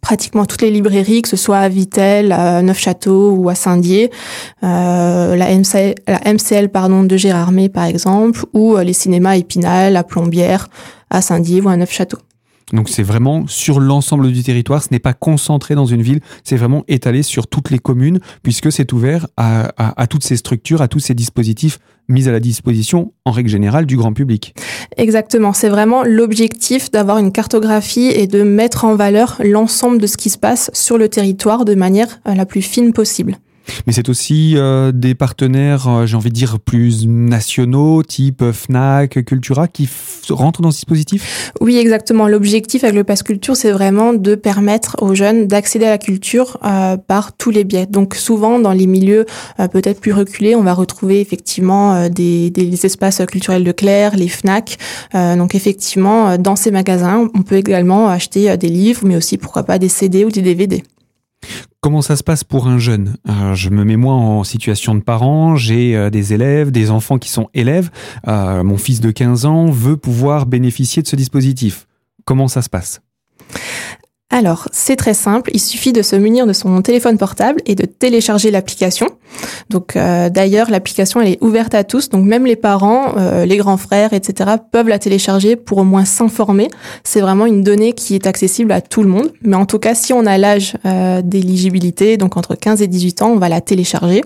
pratiquement 0.00 0.44
toutes 0.44 0.62
les 0.62 0.70
librairies, 0.70 1.22
que 1.22 1.28
ce 1.28 1.36
soit 1.36 1.58
à 1.58 1.68
Vitel, 1.68 2.32
à 2.32 2.62
Neufchâteau 2.62 3.32
ou 3.32 3.48
à 3.48 3.54
Saint-Dié, 3.54 4.10
euh, 4.62 5.36
la, 5.36 5.54
MCL, 5.54 6.68
pardon, 6.68 7.04
de 7.04 7.16
Gérardmer 7.16 7.68
par 7.68 7.84
exemple, 7.84 8.44
ou 8.52 8.76
euh, 8.76 8.84
les 8.84 8.92
cinémas 8.92 9.36
Épinal, 9.36 9.96
à 9.96 10.04
Plombières, 10.04 10.68
à 11.10 11.20
Saint-Dié 11.20 11.60
ou 11.60 11.68
à 11.68 11.76
Neufchâteau. 11.76 12.18
Donc 12.72 12.88
c'est 12.88 13.02
vraiment 13.02 13.46
sur 13.46 13.80
l'ensemble 13.80 14.30
du 14.30 14.42
territoire, 14.42 14.82
ce 14.82 14.88
n'est 14.90 14.98
pas 14.98 15.14
concentré 15.14 15.74
dans 15.74 15.86
une 15.86 16.02
ville, 16.02 16.20
c'est 16.44 16.56
vraiment 16.56 16.84
étalé 16.88 17.22
sur 17.22 17.46
toutes 17.46 17.70
les 17.70 17.78
communes, 17.78 18.20
puisque 18.42 18.70
c'est 18.70 18.92
ouvert 18.92 19.26
à, 19.36 20.06
toutes 20.08 20.24
ces 20.24 20.36
structures, 20.36 20.82
à 20.82 20.88
tous 20.88 21.00
ces 21.00 21.14
dispositifs 21.14 21.78
mis 22.10 22.26
à 22.26 22.32
la 22.32 22.40
disposition, 22.40 23.12
en 23.26 23.32
règle 23.32 23.50
générale, 23.50 23.84
du 23.84 23.96
grand 23.96 24.14
public. 24.14 24.54
Exactement, 24.96 25.52
c'est 25.52 25.68
vraiment 25.68 26.04
l'objectif 26.04 26.90
d'avoir 26.90 27.18
une 27.18 27.32
cartographie 27.32 28.06
et 28.06 28.26
de 28.26 28.42
mettre 28.42 28.86
en 28.86 28.96
valeur 28.96 29.36
l'ensemble 29.44 29.98
de 29.98 30.06
ce 30.06 30.16
qui 30.16 30.30
se 30.30 30.38
passe 30.38 30.70
sur 30.72 30.96
le 30.96 31.10
territoire 31.10 31.66
de 31.66 31.74
manière 31.74 32.20
euh, 32.26 32.34
la 32.34 32.46
plus 32.46 32.62
fine 32.62 32.94
possible. 32.94 33.36
Mais 33.86 33.92
c'est 33.92 34.08
aussi 34.08 34.54
euh, 34.56 34.92
des 34.92 35.14
partenaires, 35.14 35.88
euh, 35.88 36.06
j'ai 36.06 36.16
envie 36.16 36.30
de 36.30 36.34
dire, 36.34 36.58
plus 36.58 37.06
nationaux, 37.06 38.02
type 38.02 38.44
FNAC, 38.52 39.24
Cultura, 39.24 39.68
qui 39.68 39.88
rentrent 40.30 40.62
dans 40.62 40.70
ce 40.70 40.76
dispositif? 40.76 41.52
Oui, 41.60 41.76
exactement. 41.76 42.28
L'objectif 42.28 42.84
avec 42.84 42.96
le 42.96 43.04
Pass 43.04 43.22
Culture, 43.22 43.56
c'est 43.56 43.72
vraiment 43.72 44.12
de 44.12 44.34
permettre 44.34 44.96
aux 45.00 45.14
jeunes 45.14 45.46
d'accéder 45.46 45.86
à 45.86 45.90
la 45.90 45.98
culture 45.98 46.58
euh, 46.64 46.96
par 46.96 47.32
tous 47.32 47.50
les 47.50 47.64
biais. 47.64 47.86
Donc 47.86 48.14
souvent, 48.14 48.58
dans 48.58 48.72
les 48.72 48.86
milieux 48.86 49.26
euh, 49.60 49.68
peut-être 49.68 50.00
plus 50.00 50.12
reculés, 50.12 50.54
on 50.54 50.62
va 50.62 50.74
retrouver 50.74 51.20
effectivement 51.20 51.94
euh, 51.94 52.08
des, 52.08 52.50
des, 52.50 52.86
espaces 52.86 53.22
culturels 53.26 53.64
de 53.64 53.72
Claire, 53.72 54.14
les 54.14 54.28
FNAC. 54.28 54.78
donc 55.12 55.54
effectivement, 55.54 56.38
dans 56.38 56.54
ces 56.54 56.70
magasins, 56.70 57.28
on 57.34 57.42
peut 57.42 57.56
également 57.56 58.08
acheter 58.08 58.56
des 58.56 58.68
livres, 58.68 59.02
mais 59.04 59.16
aussi, 59.16 59.36
pourquoi 59.36 59.64
pas, 59.64 59.78
des 59.78 59.88
CD 59.88 60.24
ou 60.24 60.30
des 60.30 60.42
DVD. 60.42 60.82
Comment 61.80 62.02
ça 62.02 62.16
se 62.16 62.24
passe 62.24 62.42
pour 62.42 62.66
un 62.66 62.78
jeune? 62.78 63.16
Alors, 63.24 63.54
Je 63.54 63.70
me 63.70 63.84
mets 63.84 63.96
moi 63.96 64.14
en 64.14 64.42
situation 64.42 64.96
de 64.96 65.00
parent, 65.00 65.54
j'ai 65.54 65.94
euh, 65.94 66.10
des 66.10 66.32
élèves, 66.34 66.72
des 66.72 66.90
enfants 66.90 67.18
qui 67.18 67.28
sont 67.28 67.48
élèves. 67.54 67.90
Euh, 68.26 68.64
mon 68.64 68.78
fils 68.78 69.00
de 69.00 69.12
15 69.12 69.44
ans 69.44 69.66
veut 69.66 69.96
pouvoir 69.96 70.46
bénéficier 70.46 71.02
de 71.02 71.06
ce 71.06 71.14
dispositif. 71.14 71.86
Comment 72.24 72.48
ça 72.48 72.62
se 72.62 72.68
passe? 72.68 73.00
Alors, 74.30 74.68
c'est 74.72 74.96
très 74.96 75.14
simple, 75.14 75.50
il 75.54 75.58
suffit 75.60 75.94
de 75.94 76.02
se 76.02 76.14
munir 76.14 76.46
de 76.46 76.52
son 76.52 76.82
téléphone 76.82 77.16
portable 77.16 77.62
et 77.64 77.74
de 77.74 77.86
télécharger 77.86 78.50
l'application. 78.50 79.06
Donc 79.70 79.96
euh, 79.96 80.28
d'ailleurs, 80.28 80.70
l'application 80.70 81.22
elle 81.22 81.32
est 81.32 81.42
ouverte 81.42 81.74
à 81.74 81.82
tous, 81.82 82.10
donc 82.10 82.26
même 82.26 82.44
les 82.44 82.54
parents, 82.54 83.14
euh, 83.16 83.46
les 83.46 83.56
grands 83.56 83.78
frères, 83.78 84.12
etc. 84.12 84.50
peuvent 84.70 84.88
la 84.88 84.98
télécharger 84.98 85.56
pour 85.56 85.78
au 85.78 85.84
moins 85.84 86.04
s'informer. 86.04 86.68
C'est 87.04 87.22
vraiment 87.22 87.46
une 87.46 87.62
donnée 87.62 87.94
qui 87.94 88.14
est 88.14 88.26
accessible 88.26 88.70
à 88.72 88.82
tout 88.82 89.02
le 89.02 89.08
monde. 89.08 89.32
Mais 89.40 89.56
en 89.56 89.64
tout 89.64 89.78
cas, 89.78 89.94
si 89.94 90.12
on 90.12 90.26
a 90.26 90.36
l'âge 90.36 90.76
euh, 90.84 91.22
d'éligibilité, 91.22 92.18
donc 92.18 92.36
entre 92.36 92.54
15 92.54 92.82
et 92.82 92.86
18 92.86 93.22
ans, 93.22 93.30
on 93.30 93.38
va 93.38 93.48
la 93.48 93.62
télécharger. 93.62 94.20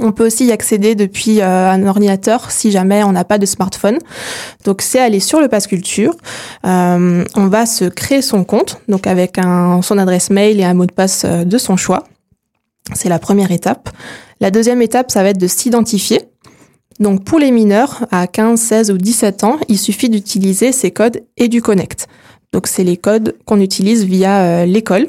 On 0.00 0.10
peut 0.10 0.26
aussi 0.26 0.46
y 0.46 0.52
accéder 0.52 0.94
depuis 0.94 1.40
euh, 1.40 1.70
un 1.70 1.86
ordinateur 1.86 2.50
si 2.50 2.72
jamais 2.72 3.04
on 3.04 3.12
n'a 3.12 3.24
pas 3.24 3.38
de 3.38 3.46
smartphone. 3.46 3.98
Donc 4.64 4.82
c'est 4.82 4.98
aller 4.98 5.20
sur 5.20 5.40
le 5.40 5.48
Pass 5.48 5.66
Culture. 5.66 6.16
Euh, 6.66 7.24
on 7.36 7.46
va 7.46 7.64
se 7.64 7.84
créer 7.84 8.20
son 8.20 8.44
compte, 8.44 8.80
donc 8.88 9.06
avec 9.06 9.36
son 9.82 9.98
adresse 9.98 10.30
mail 10.30 10.58
et 10.58 10.64
un 10.64 10.74
mot 10.74 10.86
de 10.86 10.92
passe 10.92 11.24
euh, 11.24 11.44
de 11.44 11.58
son 11.58 11.76
choix. 11.76 12.04
C'est 12.92 13.08
la 13.08 13.18
première 13.18 13.52
étape. 13.52 13.88
La 14.40 14.50
deuxième 14.50 14.82
étape, 14.82 15.10
ça 15.10 15.22
va 15.22 15.30
être 15.30 15.38
de 15.38 15.46
s'identifier. 15.46 16.22
Donc 16.98 17.24
pour 17.24 17.38
les 17.38 17.50
mineurs 17.50 18.06
à 18.10 18.26
15, 18.26 18.60
16 18.60 18.90
ou 18.90 18.98
17 18.98 19.44
ans, 19.44 19.58
il 19.68 19.78
suffit 19.78 20.08
d'utiliser 20.08 20.72
ces 20.72 20.90
codes 20.90 21.22
EduConnect. 21.40 22.08
Donc 22.52 22.66
c'est 22.66 22.84
les 22.84 22.96
codes 22.96 23.36
qu'on 23.46 23.60
utilise 23.60 24.04
via 24.04 24.64
l'école 24.64 25.06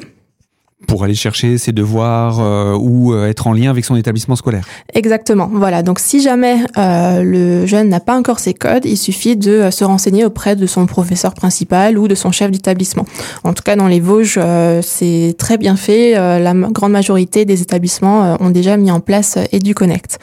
pour 0.87 1.03
aller 1.03 1.15
chercher 1.15 1.57
ses 1.57 1.71
devoirs 1.71 2.39
euh, 2.39 2.75
ou 2.75 3.13
euh, 3.13 3.27
être 3.27 3.47
en 3.47 3.53
lien 3.53 3.69
avec 3.69 3.85
son 3.85 3.95
établissement 3.95 4.35
scolaire. 4.35 4.65
Exactement. 4.93 5.49
Voilà. 5.51 5.83
Donc 5.83 5.99
si 5.99 6.21
jamais 6.21 6.57
euh, 6.77 7.23
le 7.23 7.65
jeune 7.65 7.89
n'a 7.89 7.99
pas 7.99 8.15
encore 8.15 8.39
ses 8.39 8.53
codes, 8.53 8.85
il 8.85 8.97
suffit 8.97 9.35
de 9.35 9.69
se 9.71 9.83
renseigner 9.83 10.25
auprès 10.25 10.55
de 10.55 10.65
son 10.65 10.85
professeur 10.85 11.33
principal 11.33 11.97
ou 11.97 12.07
de 12.07 12.15
son 12.15 12.31
chef 12.31 12.51
d'établissement. 12.51 13.05
En 13.43 13.53
tout 13.53 13.63
cas, 13.63 13.75
dans 13.75 13.87
les 13.87 13.99
Vosges, 13.99 14.39
c'est 14.81 15.35
très 15.37 15.57
bien 15.57 15.75
fait. 15.75 16.13
la 16.13 16.53
grande 16.53 16.91
majorité 16.91 17.45
des 17.45 17.61
établissements 17.61 18.37
ont 18.39 18.49
déjà 18.49 18.77
mis 18.77 18.91
en 18.91 18.99
place 18.99 19.37
EduConnect. 19.53 20.19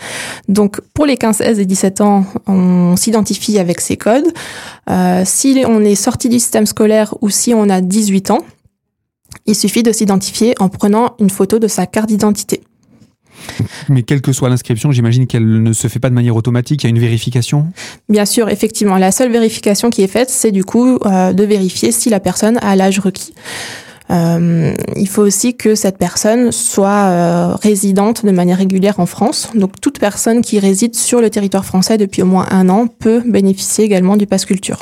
Donc 0.49 0.81
pour 0.95 1.07
les 1.07 1.17
15, 1.17 1.37
16 1.37 1.59
et 1.59 1.65
17 1.65 2.01
ans, 2.01 2.25
on 2.47 2.97
s'identifie 2.97 3.59
avec 3.59 3.81
ces 3.81 3.97
codes. 3.97 4.33
si 5.25 5.65
on 5.67 5.85
est 5.85 5.95
sorti 5.95 6.29
du 6.29 6.39
système 6.39 6.67
scolaire 6.67 7.15
ou 7.21 7.31
si 7.31 7.55
on 7.55 7.69
a 7.69 7.81
18 7.81 8.31
ans, 8.31 8.41
il 9.47 9.55
suffit 9.55 9.83
de 9.83 9.93
s'identifier 9.93 10.55
en 10.61 10.69
prenant 10.69 11.15
une 11.19 11.31
photo 11.31 11.59
de 11.59 11.69
sa 11.69 11.87
carte 11.87 12.09
d'identité. 12.09 12.63
Mais 13.89 14.03
quelle 14.03 14.21
que 14.21 14.33
soit 14.33 14.49
l'inscription, 14.49 14.93
j'imagine 14.93 15.27
qu'elle 15.27 15.63
ne 15.63 15.73
se 15.73 15.89
fait 15.89 15.99
pas 15.99 16.11
de 16.11 16.15
manière 16.15 16.37
automatique, 16.37 16.83
il 16.83 16.87
y 16.87 16.89
a 16.89 16.91
une 16.91 16.99
vérification? 16.99 17.67
Bien 18.09 18.25
sûr, 18.25 18.49
effectivement. 18.49 18.99
La 18.99 19.11
seule 19.13 19.33
vérification 19.33 19.91
qui 19.91 20.03
est 20.03 20.09
faite, 20.09 20.31
c'est 20.31 20.53
du 20.53 20.65
coup 20.65 20.99
euh, 21.05 21.33
de 21.33 21.45
vérifier 21.45 21.93
si 21.93 22.11
la 22.11 22.21
personne 22.21 22.59
a 22.63 22.77
l'âge 22.77 23.01
requis. 23.01 23.35
Euh, 24.11 24.75
il 24.97 25.09
faut 25.09 25.23
aussi 25.23 25.57
que 25.57 25.75
cette 25.75 25.97
personne 25.97 26.53
soit 26.53 26.89
euh, 26.89 27.55
résidente 27.55 28.27
de 28.27 28.31
manière 28.31 28.59
régulière 28.59 29.01
en 29.01 29.07
France. 29.07 29.49
Donc 29.55 29.81
toute 29.81 29.99
personne 29.99 30.43
qui 30.43 30.59
réside 30.59 30.95
sur 30.95 31.21
le 31.21 31.31
territoire 31.31 31.65
français 31.65 31.97
depuis 31.99 32.23
au 32.23 32.27
moins 32.27 32.47
un 32.51 32.69
an 32.69 32.87
peut 32.87 33.23
bénéficier 33.25 33.85
également 33.85 34.17
du 34.17 34.27
pass 34.27 34.45
culture. 34.45 34.81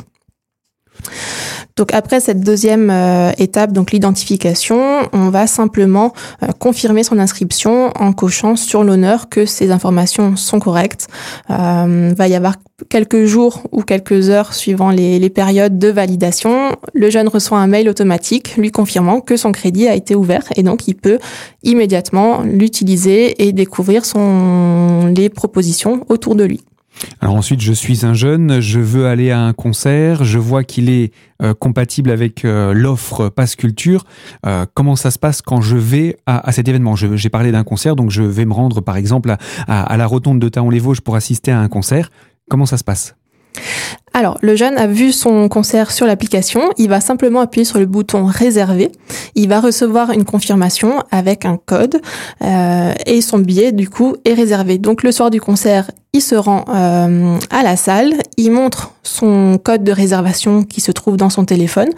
Donc 1.81 1.95
après 1.95 2.21
cette 2.21 2.43
deuxième 2.43 2.91
euh, 2.91 3.33
étape, 3.39 3.73
donc 3.73 3.93
l'identification, 3.93 5.01
on 5.15 5.31
va 5.31 5.47
simplement 5.47 6.13
euh, 6.43 6.49
confirmer 6.59 7.05
son 7.05 7.19
inscription 7.19 7.91
en 7.99 8.13
cochant 8.13 8.55
sur 8.55 8.85
l'honneur 8.85 9.31
que 9.31 9.47
ces 9.47 9.71
informations 9.71 10.37
sont 10.37 10.61
correctes. 10.61 11.09
Euh, 11.49 12.13
va 12.15 12.29
y 12.29 12.35
avoir 12.35 12.57
quelques 12.91 13.25
jours 13.25 13.63
ou 13.73 13.81
quelques 13.81 14.29
heures 14.29 14.53
suivant 14.53 14.91
les, 14.91 15.19
les, 15.19 15.31
périodes 15.31 15.79
de 15.79 15.89
validation. 15.89 16.77
Le 16.93 17.09
jeune 17.09 17.29
reçoit 17.29 17.57
un 17.57 17.67
mail 17.67 17.89
automatique 17.89 18.59
lui 18.59 18.73
confirmant 18.73 19.23
que 19.23 19.39
son 19.39 19.51
crédit 19.51 19.89
a 19.89 19.95
été 19.95 20.15
ouvert 20.15 20.45
et 20.57 20.63
donc 20.63 20.87
il 20.87 20.97
peut 20.97 21.19
immédiatement 21.63 22.43
l'utiliser 22.43 23.43
et 23.43 23.53
découvrir 23.53 24.05
son, 24.05 25.07
les 25.17 25.31
propositions 25.31 26.05
autour 26.11 26.35
de 26.35 26.45
lui. 26.45 26.61
Alors 27.21 27.35
ensuite, 27.35 27.61
je 27.61 27.73
suis 27.73 28.05
un 28.05 28.15
jeune, 28.15 28.61
je 28.61 28.81
veux 28.81 29.07
aller 29.07 29.31
à 29.31 29.41
un 29.41 29.53
concert, 29.53 30.25
je 30.25 30.39
vois 30.39 30.65
qu'il 30.65 30.89
est 30.91 31.13
euh, 31.43 31.55
compatible 31.55 32.11
avec 32.11 32.45
euh, 32.45 32.73
l'offre 32.73 33.29
Passe 33.29 33.57
Culture. 33.57 34.05
Euh, 34.47 34.67
comment 34.75 34.97
ça 34.97 35.11
se 35.11 35.19
passe 35.19 35.43
quand 35.43 35.61
je 35.61 35.77
vais 35.77 36.17
à, 36.27 36.53
cet 36.53 36.69
événement? 36.69 36.97
J'ai 36.97 37.31
parlé 37.31 37.53
d'un 37.53 37.65
concert, 37.65 37.97
donc 37.97 38.11
je 38.11 38.23
vais 38.23 38.45
me 38.45 38.53
rendre 38.53 38.81
par 38.81 38.97
exemple 38.97 39.31
à, 39.31 39.37
à 39.67 39.97
la 39.97 40.07
rotonde 40.07 40.39
de 40.41 40.49
Taon-les-Vosges 40.49 41.01
pour 41.01 41.17
assister 41.17 41.51
à 41.51 41.61
un 41.61 41.69
concert. 41.69 42.11
Comment 42.49 42.67
ça 42.67 42.77
se 42.77 42.85
passe? 42.85 43.15
Alors, 44.13 44.39
le 44.41 44.57
jeune 44.57 44.77
a 44.77 44.89
vu 44.89 45.13
son 45.13 45.49
concert 45.49 45.93
sur 45.93 46.05
l'application, 46.05 46.63
il 46.79 46.89
va 46.89 47.01
simplement 47.01 47.41
appuyer 47.41 47.65
sur 47.65 47.79
le 47.79 47.87
bouton 47.87 48.25
réserver, 48.25 48.91
il 49.37 49.49
va 49.49 49.61
recevoir 49.61 50.11
une 50.11 50.25
confirmation 50.25 51.03
avec 51.13 51.45
un 51.45 51.57
code 51.57 52.01
euh, 52.43 52.93
et 53.07 53.21
son 53.21 53.39
billet 53.39 53.71
du 53.71 53.89
coup 53.89 54.17
est 54.25 54.35
réservé. 54.35 54.79
Donc 54.79 55.05
le 55.05 55.13
soir 55.13 55.31
du 55.31 55.41
concert, 55.41 55.93
il 56.13 56.23
se 56.23 56.35
rend 56.35 56.65
euh, 56.69 57.39
à 57.51 57.63
la 57.63 57.77
salle, 57.77 58.15
il 58.37 58.51
montre 58.51 58.95
son 59.05 59.59
code 59.63 59.85
de 59.85 59.93
réservation 59.93 60.65
qui 60.65 60.81
se 60.81 60.91
trouve 60.91 61.17
dans 61.17 61.31
son 61.31 61.45
téléphone 61.45 61.89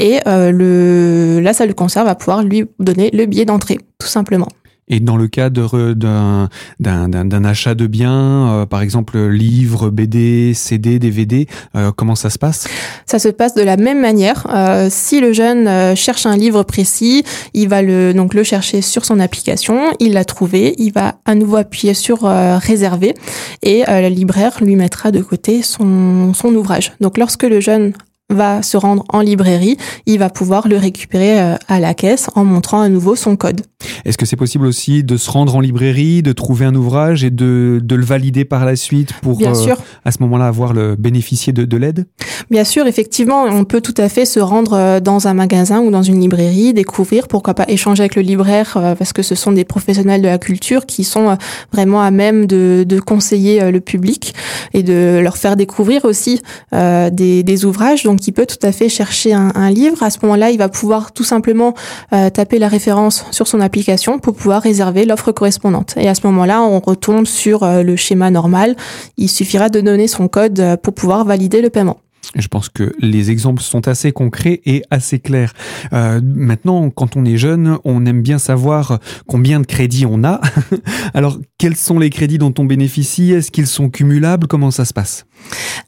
et 0.00 0.18
euh, 0.26 1.40
la 1.40 1.52
salle 1.52 1.68
de 1.68 1.74
concert 1.74 2.04
va 2.04 2.16
pouvoir 2.16 2.42
lui 2.42 2.64
donner 2.80 3.10
le 3.12 3.24
billet 3.26 3.44
d'entrée, 3.44 3.78
tout 3.98 4.08
simplement. 4.08 4.48
Et 4.92 5.00
dans 5.00 5.16
le 5.16 5.26
cadre 5.26 5.94
d'un 5.94 7.44
achat 7.44 7.74
de 7.74 7.86
biens, 7.86 8.52
euh, 8.52 8.66
par 8.66 8.82
exemple 8.82 9.18
livres, 9.18 9.88
BD, 9.88 10.52
CD, 10.52 10.98
DVD, 10.98 11.46
euh, 11.74 11.92
comment 11.96 12.14
ça 12.14 12.28
se 12.28 12.38
passe? 12.38 12.68
Ça 13.06 13.18
se 13.18 13.30
passe 13.30 13.54
de 13.54 13.62
la 13.62 13.78
même 13.78 14.02
manière. 14.02 14.46
Euh, 14.52 14.88
si 14.90 15.20
le 15.20 15.32
jeune 15.32 15.96
cherche 15.96 16.26
un 16.26 16.36
livre 16.36 16.62
précis, 16.62 17.24
il 17.54 17.70
va 17.70 17.80
le 17.80 18.12
donc 18.12 18.34
le 18.34 18.42
chercher 18.42 18.82
sur 18.82 19.06
son 19.06 19.18
application, 19.18 19.80
il 19.98 20.12
l'a 20.12 20.26
trouvé, 20.26 20.74
il 20.76 20.92
va 20.92 21.14
à 21.24 21.34
nouveau 21.34 21.56
appuyer 21.56 21.94
sur 21.94 22.24
réserver 22.24 23.14
et 23.62 23.84
la 23.86 24.10
libraire 24.10 24.58
lui 24.60 24.76
mettra 24.76 25.10
de 25.10 25.22
côté 25.22 25.62
son, 25.62 26.34
son 26.34 26.54
ouvrage. 26.54 26.92
Donc 27.00 27.16
lorsque 27.16 27.44
le 27.44 27.60
jeune 27.60 27.94
va 28.32 28.62
se 28.62 28.76
rendre 28.76 29.04
en 29.08 29.20
librairie, 29.20 29.76
il 30.06 30.18
va 30.18 30.30
pouvoir 30.30 30.68
le 30.68 30.76
récupérer 30.76 31.40
euh, 31.40 31.56
à 31.68 31.80
la 31.80 31.94
caisse 31.94 32.28
en 32.34 32.44
montrant 32.44 32.80
à 32.80 32.88
nouveau 32.88 33.16
son 33.16 33.36
code. 33.36 33.62
Est-ce 34.04 34.18
que 34.18 34.26
c'est 34.26 34.36
possible 34.36 34.66
aussi 34.66 35.04
de 35.04 35.16
se 35.16 35.30
rendre 35.30 35.54
en 35.56 35.60
librairie, 35.60 36.22
de 36.22 36.32
trouver 36.32 36.64
un 36.64 36.74
ouvrage 36.74 37.24
et 37.24 37.30
de, 37.30 37.80
de 37.82 37.94
le 37.94 38.04
valider 38.04 38.44
par 38.44 38.64
la 38.64 38.76
suite 38.76 39.12
pour 39.22 39.36
Bien 39.36 39.54
sûr. 39.54 39.76
Euh, 39.78 40.00
à 40.04 40.12
ce 40.12 40.18
moment-là 40.20 40.46
avoir 40.46 40.72
le 40.72 40.96
bénéficier 40.96 41.52
de, 41.52 41.64
de 41.64 41.76
l'aide? 41.76 42.06
Bien 42.50 42.64
sûr, 42.64 42.86
effectivement, 42.86 43.44
on 43.44 43.64
peut 43.64 43.80
tout 43.80 43.94
à 43.96 44.08
fait 44.08 44.24
se 44.24 44.40
rendre 44.40 44.74
euh, 44.74 45.00
dans 45.00 45.28
un 45.28 45.34
magasin 45.34 45.80
ou 45.80 45.90
dans 45.90 46.02
une 46.02 46.20
librairie, 46.20 46.72
découvrir, 46.72 47.28
pourquoi 47.28 47.54
pas 47.54 47.64
échanger 47.68 48.02
avec 48.02 48.16
le 48.16 48.22
libraire 48.22 48.78
parce 48.98 49.12
que 49.12 49.22
ce 49.22 49.34
sont 49.34 49.52
des 49.52 49.64
professionnels 49.64 50.22
de 50.22 50.28
la 50.28 50.38
culture 50.38 50.86
qui 50.86 51.04
sont 51.04 51.36
vraiment 51.72 52.02
à 52.02 52.10
même 52.10 52.46
de, 52.46 52.84
de 52.86 53.00
conseiller 53.00 53.70
le 53.70 53.80
public 53.80 54.34
et 54.72 54.82
de 54.82 55.20
leur 55.22 55.36
faire 55.36 55.56
découvrir 55.56 56.04
aussi 56.04 56.42
des, 56.72 57.42
des 57.42 57.64
ouvrages. 57.64 58.04
Donc 58.04 58.20
qui 58.20 58.32
peut 58.32 58.46
tout 58.46 58.64
à 58.66 58.72
fait 58.72 58.88
chercher 58.88 59.32
un, 59.32 59.70
livre. 59.70 60.02
À 60.02 60.10
ce 60.10 60.18
moment-là, 60.22 60.50
il 60.50 60.58
va 60.58 60.68
pouvoir 60.68 61.12
tout 61.12 61.24
simplement 61.24 61.74
euh, 62.12 62.30
taper 62.30 62.58
la 62.58 62.68
référence 62.68 63.24
sur 63.30 63.46
son 63.48 63.60
application 63.60 63.71
pour 64.20 64.34
pouvoir 64.34 64.62
réserver 64.62 65.04
l'offre 65.04 65.32
correspondante. 65.32 65.94
Et 65.96 66.08
à 66.08 66.14
ce 66.14 66.26
moment-là, 66.26 66.62
on 66.62 66.80
retombe 66.80 67.26
sur 67.26 67.62
euh, 67.62 67.82
le 67.82 67.96
schéma 67.96 68.30
normal. 68.30 68.76
Il 69.16 69.28
suffira 69.28 69.68
de 69.68 69.80
donner 69.80 70.08
son 70.08 70.28
code 70.28 70.60
euh, 70.60 70.76
pour 70.76 70.94
pouvoir 70.94 71.24
valider 71.24 71.62
le 71.62 71.70
paiement. 71.70 71.98
Je 72.36 72.48
pense 72.48 72.68
que 72.68 72.94
les 72.98 73.30
exemples 73.30 73.62
sont 73.62 73.88
assez 73.88 74.12
concrets 74.12 74.60
et 74.64 74.82
assez 74.90 75.18
clairs. 75.18 75.52
Euh, 75.92 76.20
maintenant, 76.22 76.88
quand 76.90 77.16
on 77.16 77.24
est 77.24 77.36
jeune, 77.36 77.78
on 77.84 78.06
aime 78.06 78.22
bien 78.22 78.38
savoir 78.38 79.00
combien 79.26 79.60
de 79.60 79.66
crédits 79.66 80.06
on 80.06 80.24
a. 80.24 80.40
Alors, 81.14 81.38
quels 81.58 81.76
sont 81.76 81.98
les 81.98 82.10
crédits 82.10 82.38
dont 82.38 82.54
on 82.58 82.64
bénéficie? 82.64 83.32
Est-ce 83.32 83.50
qu'ils 83.50 83.66
sont 83.66 83.90
cumulables? 83.90 84.46
Comment 84.46 84.70
ça 84.70 84.84
se 84.84 84.94
passe? 84.94 85.26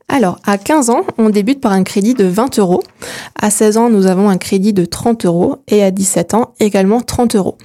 Alors, 0.08 0.38
à 0.44 0.58
15 0.58 0.90
ans, 0.90 1.02
on 1.18 1.30
débute 1.30 1.61
par 1.61 1.73
un 1.73 1.82
crédit 1.82 2.14
de 2.14 2.25
20 2.25 2.58
euros. 2.58 2.82
À 3.40 3.50
16 3.50 3.76
ans, 3.78 3.90
nous 3.90 4.06
avons 4.06 4.28
un 4.28 4.37
crédit 4.37 4.73
de 4.73 4.84
30 4.84 5.25
euros 5.25 5.56
et 5.66 5.82
à 5.82 5.90
17 5.90 6.34
ans, 6.34 6.52
également 6.61 7.00
30 7.00 7.34
euros. 7.37 7.56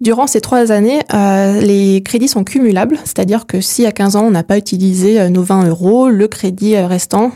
Durant 0.00 0.26
ces 0.26 0.40
trois 0.40 0.72
années, 0.72 1.00
euh, 1.14 1.60
les 1.60 2.02
crédits 2.02 2.28
sont 2.28 2.44
cumulables, 2.44 2.98
c'est-à-dire 3.04 3.46
que 3.46 3.60
si 3.60 3.86
à 3.86 3.92
15 3.92 4.16
ans, 4.16 4.24
on 4.26 4.30
n'a 4.30 4.42
pas 4.42 4.58
utilisé 4.58 5.20
euh, 5.20 5.28
nos 5.30 5.42
20 5.42 5.68
euros, 5.68 6.08
le 6.08 6.28
crédit 6.28 6.76
restant 6.76 7.32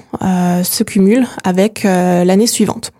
se 0.62 0.82
cumule 0.82 1.26
avec 1.44 1.84
euh, 1.84 2.24
l'année 2.24 2.46
suivante. 2.46 2.92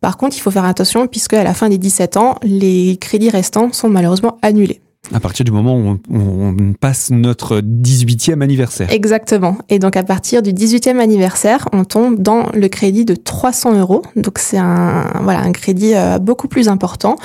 Par 0.00 0.16
contre, 0.16 0.36
il 0.36 0.40
faut 0.40 0.50
faire 0.50 0.64
attention 0.64 1.06
puisque 1.06 1.34
à 1.34 1.44
la 1.44 1.54
fin 1.54 1.68
des 1.68 1.78
17 1.78 2.16
ans, 2.16 2.36
les 2.42 2.96
crédits 3.00 3.30
restants 3.30 3.72
sont 3.72 3.88
malheureusement 3.88 4.38
annulés. 4.42 4.80
À 5.14 5.20
partir 5.20 5.44
du 5.44 5.50
moment 5.50 5.76
où 5.76 5.98
on, 6.10 6.72
passe 6.78 7.10
notre 7.10 7.60
18e 7.60 8.42
anniversaire. 8.42 8.90
Exactement. 8.92 9.58
Et 9.68 9.78
donc 9.78 9.96
à 9.96 10.02
partir 10.02 10.42
du 10.42 10.52
18e 10.52 10.98
anniversaire, 10.98 11.68
on 11.72 11.84
tombe 11.84 12.20
dans 12.20 12.46
le 12.54 12.68
crédit 12.68 13.04
de 13.04 13.14
300 13.14 13.78
euros. 13.78 14.02
Donc 14.16 14.38
c'est 14.38 14.58
un 14.58 15.06
voilà 15.22 15.40
un 15.40 15.52
crédit 15.52 15.94
euh, 15.94 16.18
beaucoup 16.18 16.48
plus 16.48 16.68
important 16.68 17.16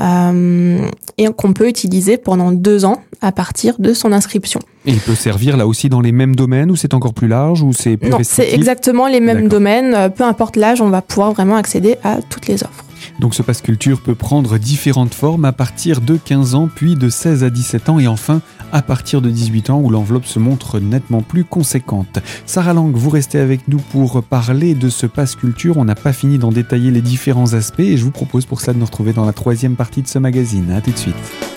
euh, 0.00 0.78
et 1.18 1.26
qu'on 1.36 1.52
peut 1.52 1.68
utiliser 1.68 2.16
pendant 2.16 2.52
deux 2.52 2.84
ans 2.84 3.02
à 3.20 3.32
partir 3.32 3.74
de 3.78 3.92
son 3.92 4.12
inscription. 4.12 4.60
Et 4.86 4.92
il 4.92 5.00
peut 5.00 5.14
servir 5.14 5.56
là 5.56 5.66
aussi 5.66 5.88
dans 5.88 6.00
les 6.00 6.12
mêmes 6.12 6.36
domaines 6.36 6.70
ou 6.70 6.76
c'est 6.76 6.94
encore 6.94 7.14
plus 7.14 7.28
large 7.28 7.62
ou 7.62 7.72
c'est 7.72 7.96
plus 7.96 8.10
Non, 8.10 8.18
c'est 8.22 8.52
exactement 8.52 9.06
les 9.06 9.20
mêmes 9.20 9.48
domaines. 9.48 9.94
Euh, 9.94 10.08
peu 10.08 10.24
importe 10.24 10.56
l'âge, 10.56 10.80
on 10.80 10.90
va 10.90 11.02
pouvoir 11.02 11.32
vraiment 11.32 11.56
accéder 11.56 11.96
à 12.04 12.18
toutes 12.28 12.46
les 12.46 12.62
offres. 12.62 12.83
Donc 13.20 13.34
ce 13.34 13.42
passe 13.42 13.62
culture 13.62 14.00
peut 14.00 14.14
prendre 14.14 14.58
différentes 14.58 15.14
formes 15.14 15.44
à 15.44 15.52
partir 15.52 16.00
de 16.00 16.16
15 16.16 16.54
ans, 16.54 16.68
puis 16.74 16.96
de 16.96 17.08
16 17.08 17.44
à 17.44 17.50
17 17.50 17.88
ans 17.88 17.98
et 17.98 18.06
enfin 18.06 18.40
à 18.72 18.82
partir 18.82 19.22
de 19.22 19.30
18 19.30 19.70
ans 19.70 19.80
où 19.80 19.90
l'enveloppe 19.90 20.26
se 20.26 20.38
montre 20.38 20.80
nettement 20.80 21.22
plus 21.22 21.44
conséquente. 21.44 22.18
Sarah 22.46 22.74
Lang, 22.74 22.92
vous 22.94 23.10
restez 23.10 23.38
avec 23.38 23.68
nous 23.68 23.78
pour 23.78 24.22
parler 24.22 24.74
de 24.74 24.88
ce 24.88 25.06
passe 25.06 25.36
culture. 25.36 25.76
On 25.76 25.84
n'a 25.84 25.94
pas 25.94 26.12
fini 26.12 26.38
d'en 26.38 26.50
détailler 26.50 26.90
les 26.90 27.02
différents 27.02 27.54
aspects 27.54 27.80
et 27.80 27.96
je 27.96 28.04
vous 28.04 28.10
propose 28.10 28.46
pour 28.46 28.60
cela 28.60 28.74
de 28.74 28.78
nous 28.78 28.86
retrouver 28.86 29.12
dans 29.12 29.24
la 29.24 29.32
troisième 29.32 29.76
partie 29.76 30.02
de 30.02 30.08
ce 30.08 30.18
magazine. 30.18 30.72
A 30.72 30.80
tout 30.80 30.90
de 30.90 30.98
suite. 30.98 31.53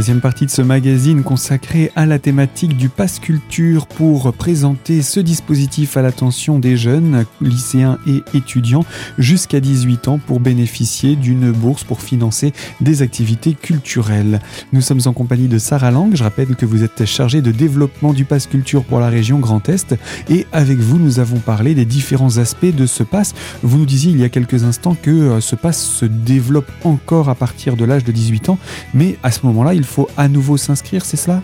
Troisième 0.00 0.22
partie 0.22 0.46
de 0.46 0.50
ce 0.50 0.62
magazine 0.62 1.22
consacré 1.22 1.92
à 1.94 2.06
la 2.06 2.18
thématique 2.18 2.74
du 2.74 2.88
pass 2.88 3.18
culture 3.18 3.86
pour 3.86 4.32
présenter 4.32 5.02
ce 5.02 5.20
dispositif 5.20 5.98
à 5.98 6.00
l'attention 6.00 6.58
des 6.58 6.78
jeunes, 6.78 7.26
lycéens 7.42 7.98
et 8.06 8.22
étudiants 8.34 8.86
jusqu'à 9.18 9.60
18 9.60 10.08
ans 10.08 10.18
pour 10.18 10.40
bénéficier 10.40 11.16
d'une 11.16 11.52
bourse 11.52 11.84
pour 11.84 12.00
financer 12.00 12.54
des 12.80 13.02
activités 13.02 13.52
culturelles. 13.52 14.40
Nous 14.72 14.80
sommes 14.80 15.02
en 15.04 15.12
compagnie 15.12 15.48
de 15.48 15.58
Sarah 15.58 15.90
Lang. 15.90 16.16
Je 16.16 16.22
rappelle 16.22 16.56
que 16.56 16.64
vous 16.64 16.82
êtes 16.82 17.04
chargée 17.04 17.42
de 17.42 17.50
développement 17.50 18.14
du 18.14 18.24
pass 18.24 18.46
culture 18.46 18.84
pour 18.84 19.00
la 19.00 19.10
région 19.10 19.38
Grand 19.38 19.68
Est 19.68 19.96
et 20.30 20.46
avec 20.50 20.78
vous 20.78 20.98
nous 20.98 21.18
avons 21.18 21.40
parlé 21.40 21.74
des 21.74 21.84
différents 21.84 22.38
aspects 22.38 22.74
de 22.74 22.86
ce 22.86 23.02
pass. 23.02 23.34
Vous 23.62 23.76
nous 23.76 23.84
disiez 23.84 24.12
il 24.12 24.18
y 24.18 24.24
a 24.24 24.30
quelques 24.30 24.64
instants 24.64 24.94
que 24.94 25.10
euh, 25.10 25.40
ce 25.42 25.56
pass 25.56 25.78
se 25.78 26.06
développe 26.06 26.72
encore 26.84 27.28
à 27.28 27.34
partir 27.34 27.76
de 27.76 27.84
l'âge 27.84 28.04
de 28.04 28.12
18 28.12 28.48
ans, 28.48 28.58
mais 28.94 29.18
à 29.22 29.30
ce 29.30 29.44
moment-là, 29.44 29.74
il 29.74 29.84
faut 29.84 29.89
à 30.16 30.28
nouveau 30.28 30.56
s'inscrire, 30.56 31.04
c'est 31.04 31.16
cela? 31.16 31.42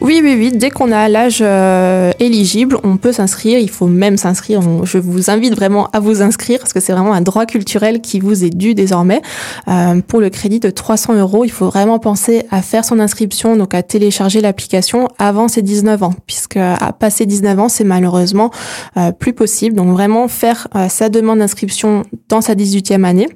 Oui, 0.00 0.20
oui, 0.22 0.34
oui. 0.36 0.52
Dès 0.52 0.70
qu'on 0.70 0.92
a 0.92 1.08
l'âge 1.08 1.38
euh, 1.40 2.12
éligible, 2.20 2.76
on 2.84 2.96
peut 2.96 3.12
s'inscrire. 3.12 3.58
Il 3.58 3.70
faut 3.70 3.86
même 3.86 4.16
s'inscrire. 4.16 4.60
Je 4.84 4.98
vous 4.98 5.30
invite 5.30 5.54
vraiment 5.54 5.88
à 5.92 6.00
vous 6.00 6.22
inscrire 6.22 6.58
parce 6.58 6.72
que 6.72 6.80
c'est 6.80 6.92
vraiment 6.92 7.14
un 7.14 7.22
droit 7.22 7.46
culturel 7.46 8.00
qui 8.00 8.20
vous 8.20 8.44
est 8.44 8.50
dû 8.50 8.74
désormais. 8.74 9.22
Euh, 9.68 10.00
pour 10.06 10.20
le 10.20 10.28
crédit 10.28 10.60
de 10.60 10.70
300 10.70 11.14
euros, 11.14 11.44
il 11.44 11.50
faut 11.50 11.66
vraiment 11.66 11.98
penser 11.98 12.44
à 12.50 12.60
faire 12.62 12.84
son 12.84 13.00
inscription, 13.00 13.56
donc 13.56 13.74
à 13.74 13.82
télécharger 13.82 14.40
l'application 14.40 15.08
avant 15.18 15.48
ses 15.48 15.62
19 15.62 16.02
ans, 16.02 16.14
puisque 16.26 16.58
à 16.58 16.92
passer 16.92 17.24
19 17.24 17.58
ans, 17.58 17.68
c'est 17.68 17.84
malheureusement 17.84 18.50
euh, 18.96 19.12
plus 19.12 19.32
possible. 19.32 19.76
Donc 19.76 19.90
vraiment 19.90 20.28
faire 20.28 20.68
sa 20.88 21.08
demande 21.08 21.38
d'inscription 21.38 22.02
dans 22.28 22.40
sa 22.40 22.54
18e 22.54 23.04
année. 23.04 23.28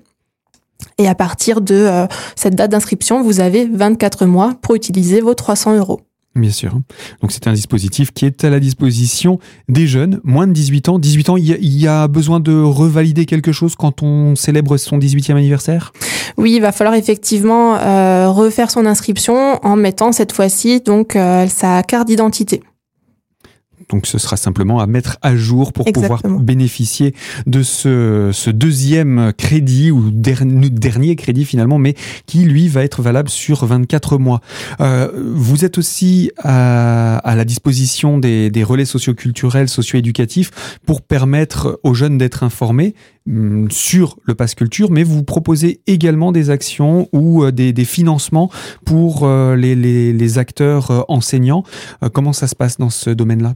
Et 1.00 1.08
à 1.08 1.14
partir 1.14 1.62
de 1.62 1.88
cette 2.36 2.54
date 2.54 2.70
d'inscription, 2.70 3.22
vous 3.22 3.40
avez 3.40 3.64
24 3.64 4.26
mois 4.26 4.52
pour 4.60 4.74
utiliser 4.74 5.22
vos 5.22 5.32
300 5.32 5.78
euros. 5.78 6.00
Bien 6.36 6.50
sûr. 6.50 6.72
Donc 7.20 7.32
c'est 7.32 7.48
un 7.48 7.52
dispositif 7.52 8.12
qui 8.12 8.24
est 8.24 8.44
à 8.44 8.50
la 8.50 8.60
disposition 8.60 9.40
des 9.68 9.88
jeunes, 9.88 10.20
moins 10.22 10.46
de 10.46 10.52
18 10.52 10.88
ans. 10.88 10.98
18 11.00 11.28
ans, 11.30 11.36
il 11.36 11.46
y, 11.46 11.88
a 11.88 12.06
besoin 12.06 12.38
de 12.38 12.52
revalider 12.62 13.26
quelque 13.26 13.50
chose 13.50 13.74
quand 13.74 14.04
on 14.04 14.36
célèbre 14.36 14.76
son 14.76 14.98
18e 14.98 15.32
anniversaire? 15.32 15.92
Oui, 16.36 16.52
il 16.54 16.60
va 16.60 16.70
falloir 16.70 16.94
effectivement 16.94 17.76
euh, 17.78 18.28
refaire 18.30 18.70
son 18.70 18.86
inscription 18.86 19.58
en 19.64 19.74
mettant 19.74 20.12
cette 20.12 20.30
fois-ci 20.30 20.80
donc 20.80 21.16
euh, 21.16 21.48
sa 21.48 21.82
carte 21.82 22.06
d'identité. 22.06 22.62
Donc 23.90 24.06
ce 24.06 24.18
sera 24.18 24.36
simplement 24.36 24.80
à 24.80 24.86
mettre 24.86 25.18
à 25.20 25.34
jour 25.36 25.72
pour 25.72 25.84
pouvoir 25.92 26.22
bénéficier 26.22 27.14
de 27.46 27.62
ce, 27.62 28.50
deuxième 28.50 29.32
crédit 29.36 29.90
ou 29.90 30.10
dernier, 30.10 31.16
crédit 31.16 31.44
finalement, 31.44 31.78
mais 31.78 31.94
qui 32.26 32.44
lui 32.44 32.68
va 32.68 32.84
être 32.84 33.02
valable 33.02 33.28
sur 33.28 33.64
24 33.66 34.18
mois. 34.18 34.40
Euh, 34.80 35.08
vous 35.34 35.64
êtes 35.64 35.76
aussi 35.78 36.30
à, 36.38 37.20
la 37.24 37.44
disposition 37.44 38.18
des, 38.18 38.50
relais 38.62 38.84
socioculturels, 38.84 39.68
socio-éducatifs 39.68 40.78
pour 40.86 41.02
permettre 41.02 41.80
aux 41.82 41.94
jeunes 41.94 42.18
d'être 42.18 42.44
informés 42.44 42.94
hum, 43.26 43.68
sur 43.70 44.18
le 44.24 44.34
pass 44.34 44.54
culture, 44.54 44.90
mais 44.90 45.02
vous 45.02 45.24
proposez 45.24 45.80
également 45.86 46.30
des 46.30 46.50
actions 46.50 47.08
ou 47.12 47.42
euh, 47.42 47.50
des, 47.50 47.84
financements 47.84 48.50
pour 48.84 49.24
euh, 49.24 49.56
les 49.56 50.38
acteurs 50.38 51.04
enseignants. 51.08 51.64
Comment 52.12 52.32
ça 52.32 52.46
se 52.46 52.54
passe 52.54 52.78
dans 52.78 52.90
ce 52.90 53.10
domaine-là? 53.10 53.54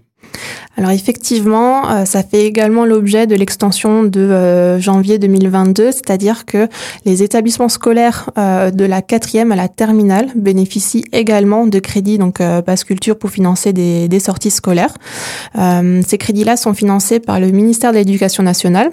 Alors 0.76 0.90
effectivement, 0.90 1.88
euh, 1.88 2.04
ça 2.04 2.22
fait 2.22 2.44
également 2.46 2.84
l'objet 2.84 3.26
de 3.26 3.36
l'extension 3.36 4.02
de 4.02 4.20
euh, 4.20 4.80
janvier 4.80 5.18
2022, 5.18 5.92
c'est-à-dire 5.92 6.46
que 6.46 6.68
les 7.04 7.22
établissements 7.22 7.68
scolaires 7.68 8.30
euh, 8.38 8.70
de 8.70 8.84
la 8.84 9.00
quatrième 9.00 9.52
à 9.52 9.56
la 9.56 9.68
terminale 9.68 10.30
bénéficient 10.34 11.04
également 11.12 11.66
de 11.66 11.78
crédits, 11.78 12.18
donc 12.18 12.38
Passe 12.66 12.84
Culture 12.84 13.18
pour 13.18 13.30
financer 13.30 13.72
des, 13.72 14.08
des 14.08 14.20
sorties 14.20 14.50
scolaires. 14.50 14.94
ces 15.54 16.18
crédits-là 16.18 16.56
sont 16.56 16.74
financés 16.74 17.20
par 17.20 17.40
le 17.40 17.50
ministère 17.50 17.92
de 17.92 17.98
l'Éducation 17.98 18.42
nationale. 18.42 18.90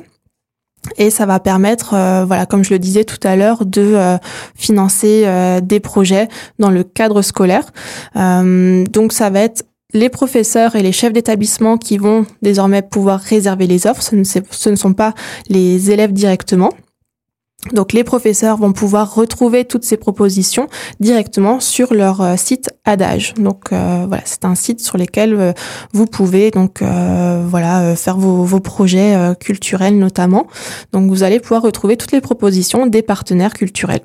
Et 0.98 1.10
ça 1.10 1.26
va 1.26 1.40
permettre, 1.40 1.90
voilà, 2.26 2.46
comme 2.46 2.64
je 2.64 2.72
le 2.72 2.80
disais 2.80 3.04
tout 3.04 3.20
à 3.24 3.36
l'heure, 3.36 3.66
de 3.66 4.18
financer 4.56 5.28
des 5.62 5.80
projets 5.80 6.28
dans 6.60 6.72
le 6.72 6.84
cadre 6.84 7.22
scolaire. 7.22 7.72
donc 8.16 9.14
ça 9.14 9.30
va 9.30 9.42
être 9.42 9.64
les 9.94 10.10
professeurs 10.10 10.76
et 10.76 10.82
les 10.82 10.92
chefs 10.92 11.14
d'établissement 11.14 11.78
qui 11.78 11.98
vont 11.98 12.26
désormais 12.42 12.82
pouvoir 12.82 13.20
réserver 13.20 13.68
les 13.68 13.88
offres. 13.88 14.02
Ce 14.02 14.70
ne, 14.70 14.76
sont 14.76 14.94
pas 14.94 15.14
les 15.50 15.92
élèves 15.92 16.14
directement. 16.14 16.70
Donc 17.74 17.94
les 17.94 18.04
professeurs 18.04 18.58
vont 18.58 18.74
pouvoir 18.74 19.14
retrouver 19.14 19.66
toutes 19.66 19.84
ces 19.84 19.96
propositions 19.96 20.68
directement 21.00 21.60
sur 21.60 21.94
leur 21.94 22.22
euh, 22.22 22.36
site 22.36 22.72
Adage. 22.86 23.36
Donc 23.36 23.72
euh, 23.72 24.06
voilà, 24.08 24.24
c'est 24.26 24.46
un 24.46 24.56
site 24.56 24.82
sur 24.82 24.98
lequel 24.98 25.36
euh, 25.36 25.54
vous 25.94 26.08
pouvez 26.08 26.50
donc 26.50 26.82
voilà 26.82 27.96
faire 27.96 28.18
vos 28.18 28.60
projets 28.60 29.16
culturels 29.40 30.00
notamment. 30.00 30.48
Donc 30.92 31.10
vous 31.10 31.22
allez 31.22 31.40
pouvoir 31.40 31.62
retrouver 31.62 31.98
toutes 31.98 32.12
les 32.12 32.22
propositions 32.22 32.88
des 32.88 33.04
partenaires 33.04 33.54
culturels. 33.54 34.02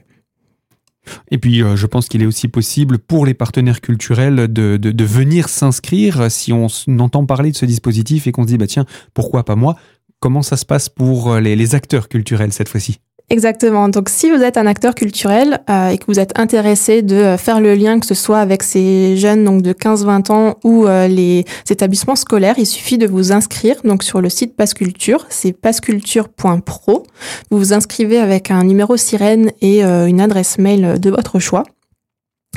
Et 1.30 1.38
puis, 1.38 1.62
euh, 1.62 1.76
je 1.76 1.86
pense 1.86 2.08
qu'il 2.08 2.22
est 2.22 2.26
aussi 2.26 2.48
possible 2.48 2.98
pour 2.98 3.26
les 3.26 3.34
partenaires 3.34 3.80
culturels 3.80 4.52
de, 4.52 5.04
venir 5.04 5.48
s'inscrire 5.48 6.30
si 6.30 6.52
on 6.52 6.66
entend 6.98 7.26
parler 7.26 7.50
de 7.50 7.56
ce 7.56 7.66
dispositif 7.66 8.26
et 8.26 8.32
qu'on 8.32 8.42
se 8.42 8.48
dit, 8.48 8.58
bah 8.58 8.66
tiens, 8.66 8.86
pourquoi 9.14 9.44
pas 9.44 9.56
moi? 9.56 9.76
Comment 10.20 10.42
ça 10.42 10.56
se 10.56 10.64
passe 10.64 10.88
pour 10.88 11.32
euh, 11.32 11.40
les 11.40 11.74
acteurs 11.74 12.08
culturels 12.08 12.52
cette 12.52 12.68
fois-ci? 12.68 13.00
Exactement. 13.28 13.88
Donc, 13.88 14.08
si 14.08 14.30
vous 14.30 14.40
êtes 14.40 14.56
un 14.56 14.66
acteur 14.66 14.94
culturel 14.94 15.60
euh, 15.68 15.88
et 15.88 15.98
que 15.98 16.04
vous 16.06 16.20
êtes 16.20 16.38
intéressé 16.38 17.02
de 17.02 17.16
euh, 17.16 17.36
faire 17.36 17.60
le 17.60 17.74
lien, 17.74 17.98
que 17.98 18.06
ce 18.06 18.14
soit 18.14 18.38
avec 18.38 18.62
ces 18.62 19.16
jeunes 19.16 19.44
donc 19.44 19.62
de 19.62 19.72
15-20 19.72 20.30
ans 20.30 20.58
ou 20.62 20.86
euh, 20.86 21.08
les 21.08 21.44
établissements 21.68 22.14
scolaires, 22.14 22.54
il 22.56 22.66
suffit 22.66 22.98
de 22.98 23.06
vous 23.08 23.32
inscrire 23.32 23.76
donc 23.82 24.04
sur 24.04 24.20
le 24.20 24.28
site 24.28 24.54
Passculture. 24.54 25.26
C'est 25.28 25.52
passculture.pro. 25.52 27.02
Vous 27.50 27.58
vous 27.58 27.72
inscrivez 27.72 28.18
avec 28.18 28.52
un 28.52 28.62
numéro 28.62 28.96
sirène 28.96 29.50
et 29.60 29.82
une 29.82 30.20
adresse 30.20 30.58
mail 30.58 31.00
de 31.00 31.10
votre 31.10 31.38
choix. 31.40 31.64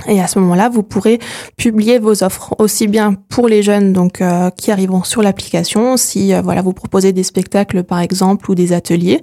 Et 0.07 0.21
à 0.21 0.27
ce 0.27 0.39
moment-là, 0.39 0.69
vous 0.69 0.83
pourrez 0.83 1.19
publier 1.57 1.99
vos 1.99 2.23
offres 2.23 2.55
aussi 2.59 2.87
bien 2.87 3.15
pour 3.27 3.47
les 3.47 3.63
jeunes 3.63 3.91
donc 3.91 4.23
qui 4.55 4.71
arriveront 4.71 5.03
sur 5.03 5.21
l'application, 5.21 5.97
si 5.97 6.33
voilà 6.41 6.61
vous 6.61 6.73
proposez 6.73 7.11
des 7.11 7.23
spectacles 7.23 7.83
par 7.83 7.99
exemple 7.99 8.49
ou 8.49 8.55
des 8.55 8.71
ateliers, 8.71 9.21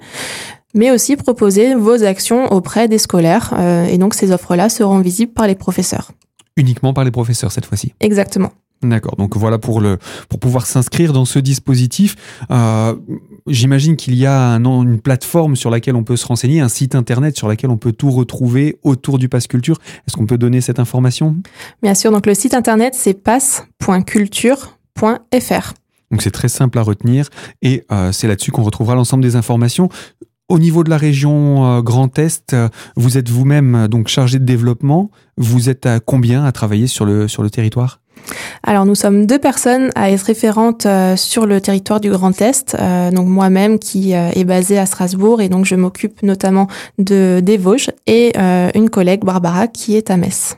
mais 0.77 0.91
aussi 0.91 1.15
proposer 1.15 1.75
vos 1.75 2.03
actions 2.03 2.51
auprès 2.51 2.87
des 2.87 2.97
scolaires. 2.97 3.53
Euh, 3.57 3.85
et 3.85 3.97
donc 3.97 4.13
ces 4.13 4.31
offres-là 4.31 4.69
seront 4.69 4.99
visibles 4.99 5.33
par 5.33 5.47
les 5.47 5.55
professeurs. 5.55 6.11
Uniquement 6.55 6.93
par 6.93 7.03
les 7.03 7.11
professeurs 7.11 7.51
cette 7.51 7.65
fois-ci 7.65 7.93
Exactement. 7.99 8.51
D'accord. 8.83 9.15
Donc 9.15 9.35
voilà 9.35 9.57
pour 9.57 9.81
le 9.81 9.97
pour 10.29 10.39
pouvoir 10.39 10.67
s'inscrire 10.67 11.11
dans 11.11 11.25
ce 11.25 11.39
dispositif. 11.39 12.15
Euh, 12.51 12.95
J'imagine 13.47 13.95
qu'il 13.95 14.15
y 14.15 14.25
a 14.25 14.51
un, 14.51 14.63
une 14.63 14.99
plateforme 14.99 15.55
sur 15.55 15.71
laquelle 15.71 15.95
on 15.95 16.03
peut 16.03 16.17
se 16.17 16.27
renseigner, 16.27 16.59
un 16.59 16.69
site 16.69 16.93
internet 16.93 17.37
sur 17.37 17.47
lequel 17.47 17.71
on 17.71 17.77
peut 17.77 17.93
tout 17.93 18.11
retrouver 18.11 18.77
autour 18.83 19.17
du 19.17 19.29
Pass 19.29 19.47
Culture. 19.47 19.79
Est-ce 20.07 20.15
qu'on 20.15 20.27
peut 20.27 20.37
donner 20.37 20.61
cette 20.61 20.79
information? 20.79 21.35
Bien 21.81 21.95
sûr. 21.95 22.11
Donc 22.11 22.27
le 22.27 22.35
site 22.35 22.53
internet 22.53 22.93
c'est 22.95 23.15
pass.culture.fr. 23.15 25.73
Donc 26.11 26.21
c'est 26.21 26.31
très 26.31 26.47
simple 26.47 26.77
à 26.77 26.83
retenir 26.83 27.29
et 27.61 27.83
euh, 27.91 28.11
c'est 28.11 28.27
là-dessus 28.27 28.51
qu'on 28.51 28.63
retrouvera 28.63 28.95
l'ensemble 28.95 29.23
des 29.23 29.35
informations. 29.35 29.89
Au 30.49 30.59
niveau 30.59 30.85
de 30.85 30.89
la 30.89 30.95
région 30.95 31.65
euh, 31.65 31.81
Grand 31.81 32.17
Est, 32.17 32.53
euh, 32.53 32.69
vous 32.95 33.17
êtes 33.17 33.27
vous-même 33.27 33.75
euh, 33.75 33.87
donc 33.89 34.07
chargé 34.07 34.39
de 34.39 34.45
développement. 34.45 35.11
Vous 35.35 35.69
êtes 35.69 35.85
à 35.85 35.99
combien 35.99 36.45
à 36.45 36.53
travailler 36.53 36.87
sur 36.87 37.03
le 37.03 37.27
sur 37.27 37.43
le 37.43 37.49
territoire? 37.49 37.99
Alors 38.63 38.85
nous 38.85 38.95
sommes 38.95 39.25
deux 39.25 39.39
personnes 39.39 39.89
à 39.95 40.09
être 40.09 40.21
référentes 40.21 40.87
sur 41.15 41.45
le 41.45 41.61
territoire 41.61 41.99
du 41.99 42.09
Grand 42.09 42.41
Est. 42.41 42.75
donc 43.13 43.27
moi-même 43.27 43.79
qui 43.79 44.11
est 44.11 44.43
basée 44.43 44.77
à 44.77 44.85
Strasbourg 44.85 45.39
et 45.39 45.47
donc 45.47 45.65
je 45.65 45.75
m'occupe 45.75 46.23
notamment 46.23 46.67
de 46.97 47.39
des 47.41 47.57
Vosges 47.57 47.91
et 48.05 48.37
une 48.37 48.89
collègue 48.89 49.23
Barbara 49.23 49.67
qui 49.67 49.95
est 49.95 50.09
à 50.09 50.17
Metz 50.17 50.57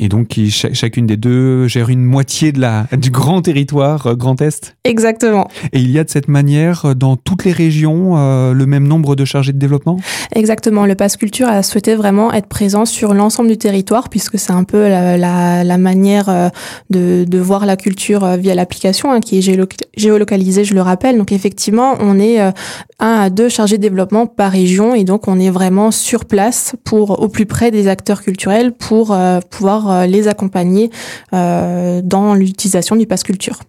et 0.00 0.08
donc 0.08 0.28
qui, 0.28 0.50
chacune 0.50 1.06
des 1.06 1.18
deux 1.18 1.68
gère 1.68 1.90
une 1.90 2.02
moitié 2.02 2.52
de 2.52 2.60
la, 2.60 2.86
du 2.96 3.10
grand 3.10 3.42
territoire 3.42 4.06
euh, 4.06 4.14
Grand 4.14 4.40
Est 4.40 4.74
Exactement. 4.84 5.46
Et 5.74 5.78
il 5.78 5.90
y 5.90 5.98
a 5.98 6.04
de 6.04 6.08
cette 6.08 6.28
manière 6.28 6.86
euh, 6.86 6.94
dans 6.94 7.16
toutes 7.16 7.44
les 7.44 7.52
régions 7.52 8.16
euh, 8.16 8.54
le 8.54 8.64
même 8.64 8.88
nombre 8.88 9.14
de 9.14 9.26
chargés 9.26 9.52
de 9.52 9.58
développement? 9.58 9.98
Exactement. 10.34 10.86
Le 10.86 10.94
Pass 10.94 11.18
Culture 11.18 11.48
a 11.48 11.62
souhaité 11.62 11.94
vraiment 11.94 12.32
être 12.32 12.46
présent 12.46 12.86
sur 12.86 13.12
l'ensemble 13.12 13.50
du 13.50 13.58
territoire 13.58 14.08
puisque 14.08 14.38
c'est 14.38 14.52
un 14.52 14.64
peu 14.64 14.88
la, 14.88 15.18
la, 15.18 15.64
la 15.64 15.78
manière 15.78 16.50
de, 16.88 17.24
de, 17.24 17.38
voir 17.38 17.66
la 17.66 17.76
culture 17.76 18.26
via 18.36 18.54
l'application 18.54 19.12
hein, 19.12 19.20
qui 19.20 19.38
est 19.38 19.76
géolocalisée, 19.96 20.64
je 20.64 20.74
le 20.74 20.80
rappelle. 20.80 21.18
Donc 21.18 21.30
effectivement, 21.30 21.96
on 22.00 22.18
est 22.18 22.40
un 22.40 22.52
à 23.00 23.28
deux 23.28 23.50
chargés 23.50 23.76
de 23.76 23.82
développement 23.82 24.26
par 24.26 24.52
région 24.52 24.94
et 24.94 25.04
donc 25.04 25.28
on 25.28 25.38
est 25.38 25.50
vraiment 25.50 25.90
sur 25.90 26.24
place 26.24 26.74
pour 26.84 27.20
au 27.20 27.28
plus 27.28 27.46
près 27.46 27.70
des 27.70 27.88
acteurs 27.88 28.22
culturels 28.22 28.72
pour 28.72 29.16
pouvoir 29.50 29.89
euh, 29.90 30.06
les 30.06 30.28
accompagner 30.28 30.90
euh, 31.32 32.00
dans 32.02 32.34
l'utilisation 32.34 32.96
du 32.96 33.06
pass 33.06 33.22
culture. 33.22 33.60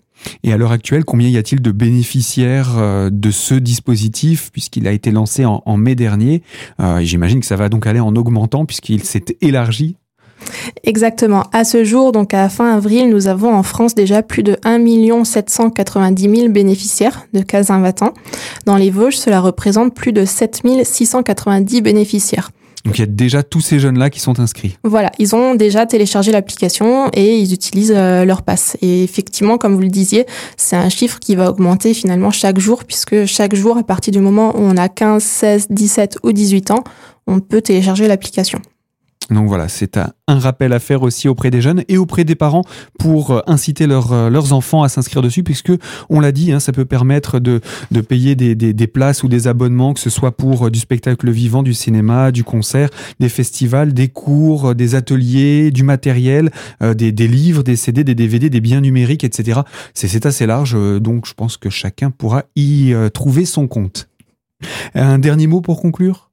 Et 0.44 0.54
à 0.54 0.58
l'heure 0.58 0.72
actuelle, 0.72 1.04
combien 1.04 1.28
y 1.28 1.38
a-t-il 1.38 1.62
de 1.62 1.72
bénéficiaires 1.72 2.78
euh, 2.78 3.10
de 3.12 3.32
ce 3.32 3.56
dispositif 3.56 4.52
puisqu'il 4.52 4.88
a 4.88 4.92
été 4.92 5.10
lancé 5.10 5.46
en, 5.46 5.78
mai 5.78 5.96
dernier 5.96 6.44
J'imagine 7.00 7.40
que 7.40 7.46
ça 7.46 7.56
va 7.56 7.70
donc 7.70 7.88
aller 7.88 8.00
en 8.00 8.16
augmentant 8.16 8.66
puisqu'il 8.66 9.04
s'est 9.04 9.38
élargi? 9.42 9.96
Exactement. 10.84 11.46
À 11.54 11.64
ce 11.64 11.84
jour, 11.84 12.12
donc 12.12 12.34
à 12.34 12.50
fin 12.50 12.76
avril, 12.76 13.10
nous 13.10 13.28
avons 13.28 13.54
en 13.54 13.64
France 13.64 13.96
déjà 13.96 14.24
plus 14.24 14.44
de 14.44 14.58
1 14.64 15.24
790 15.24 16.36
000 16.36 16.50
bénéficiaires 16.50 17.26
de 17.34 17.42
cases 17.42 17.70
invitants. 17.70 18.14
Dans 18.66 18.78
les 18.78 18.90
Vosges, 18.90 19.18
cela 19.18 19.40
représente 19.40 19.94
plus 19.94 20.14
de 20.14 20.26
7 20.26 20.62
690 20.84 21.82
bénéficiaires. 21.82 22.52
Donc 22.86 22.98
il 22.98 23.02
y 23.02 23.04
a 23.04 23.08
déjà 23.08 23.44
tous 23.44 23.62
ces 23.62 23.80
jeunes-là 23.80 24.10
qui 24.10 24.20
sont 24.20 24.40
inscrits. 24.40 24.78
Voilà, 24.84 25.12
ils 25.20 25.36
ont 25.36 25.56
déjà 25.56 25.86
téléchargé 25.86 26.32
l'application 26.32 27.10
et 27.14 27.38
ils 27.38 27.54
utilisent 27.54 27.94
euh, 27.96 28.26
leur 28.26 28.42
passe. 28.42 28.78
Et 28.82 29.04
effectivement, 29.04 29.58
comme 29.58 29.76
vous 29.76 29.82
le 29.82 29.90
disiez, 29.90 30.26
c'est 30.58 30.76
un 30.76 30.90
chiffre 30.90 31.20
qui 31.20 31.36
va 31.36 31.50
augmenter 31.50 31.94
finalement 31.94 32.32
chaque 32.32 32.60
jour, 32.60 32.84
puisque 32.84 33.26
chaque 33.26 33.56
jour, 33.56 33.78
à 33.78 33.84
partir 33.84 34.12
du 34.12 34.20
moment 34.20 34.56
où 34.58 34.62
on 34.62 34.78
a 34.78 34.90
15, 34.90 35.24
16, 35.24 35.68
17 35.70 36.18
ou 36.24 36.32
18 36.32 36.72
ans, 36.72 36.84
on 37.28 37.40
peut 37.40 37.62
télécharger 37.62 38.08
l'application. 38.08 38.62
Donc 39.30 39.48
voilà, 39.48 39.70
c'est 39.70 39.98
un, 39.98 40.12
rappel 40.28 40.74
à 40.74 40.80
faire 40.80 41.04
aussi 41.04 41.28
auprès 41.28 41.52
des 41.52 41.62
jeunes 41.62 41.84
et 41.88 41.98
auprès 41.98 42.24
des 42.24 42.36
parents 42.36 42.64
pour 43.00 43.32
euh, 43.32 43.42
inciter 43.48 43.86
euh, 43.90 44.30
leurs 44.30 44.54
enfants 44.54 44.84
à 44.84 44.90
s'inscrire 44.90 45.22
dessus, 45.22 45.44
puisque 45.44 45.72
on 46.10 46.20
l'a 46.20 46.32
dit, 46.32 46.52
hein, 46.52 46.60
ça 46.60 46.72
peut 46.72 46.86
permettre 46.86 47.40
de, 47.40 47.62
payer 48.02 48.36
des, 48.36 48.88
places 48.88 49.24
ou 49.24 49.30
des 49.30 49.48
abonnements, 49.48 49.94
que 49.94 50.00
ce 50.00 50.10
soit 50.10 50.36
pour 50.36 50.68
euh, 50.68 50.70
du 50.70 50.80
spectacle 50.80 51.30
vivant, 51.30 51.64
du 51.64 51.74
cinéma, 51.74 52.32
du 52.32 52.44
concert, 52.44 52.90
des 53.20 53.30
festivals, 53.30 53.94
des 53.94 54.10
cours, 54.10 54.76
des 54.76 54.96
ateliers, 54.96 55.72
du 55.72 55.84
matériel, 55.84 56.50
des, 56.82 57.12
livres, 57.12 57.64
des 57.64 57.76
CD, 57.76 58.04
des 58.04 58.16
DVD, 58.16 58.50
des 58.50 58.62
biens 58.62 58.82
numériques, 58.82 59.24
etc. 59.24 59.62
C'est 59.94 60.26
assez 60.26 60.46
large, 60.46 60.76
donc 61.00 61.26
je 61.26 61.34
pense 61.34 61.58
que 61.58 61.70
chacun 61.70 62.12
pourra 62.12 62.44
y 62.56 62.94
trouver 63.14 63.46
son 63.46 63.68
compte. 63.68 64.10
Un 64.94 65.20
dernier 65.20 65.48
mot 65.48 65.62
pour 65.62 65.82
conclure? 65.82 66.31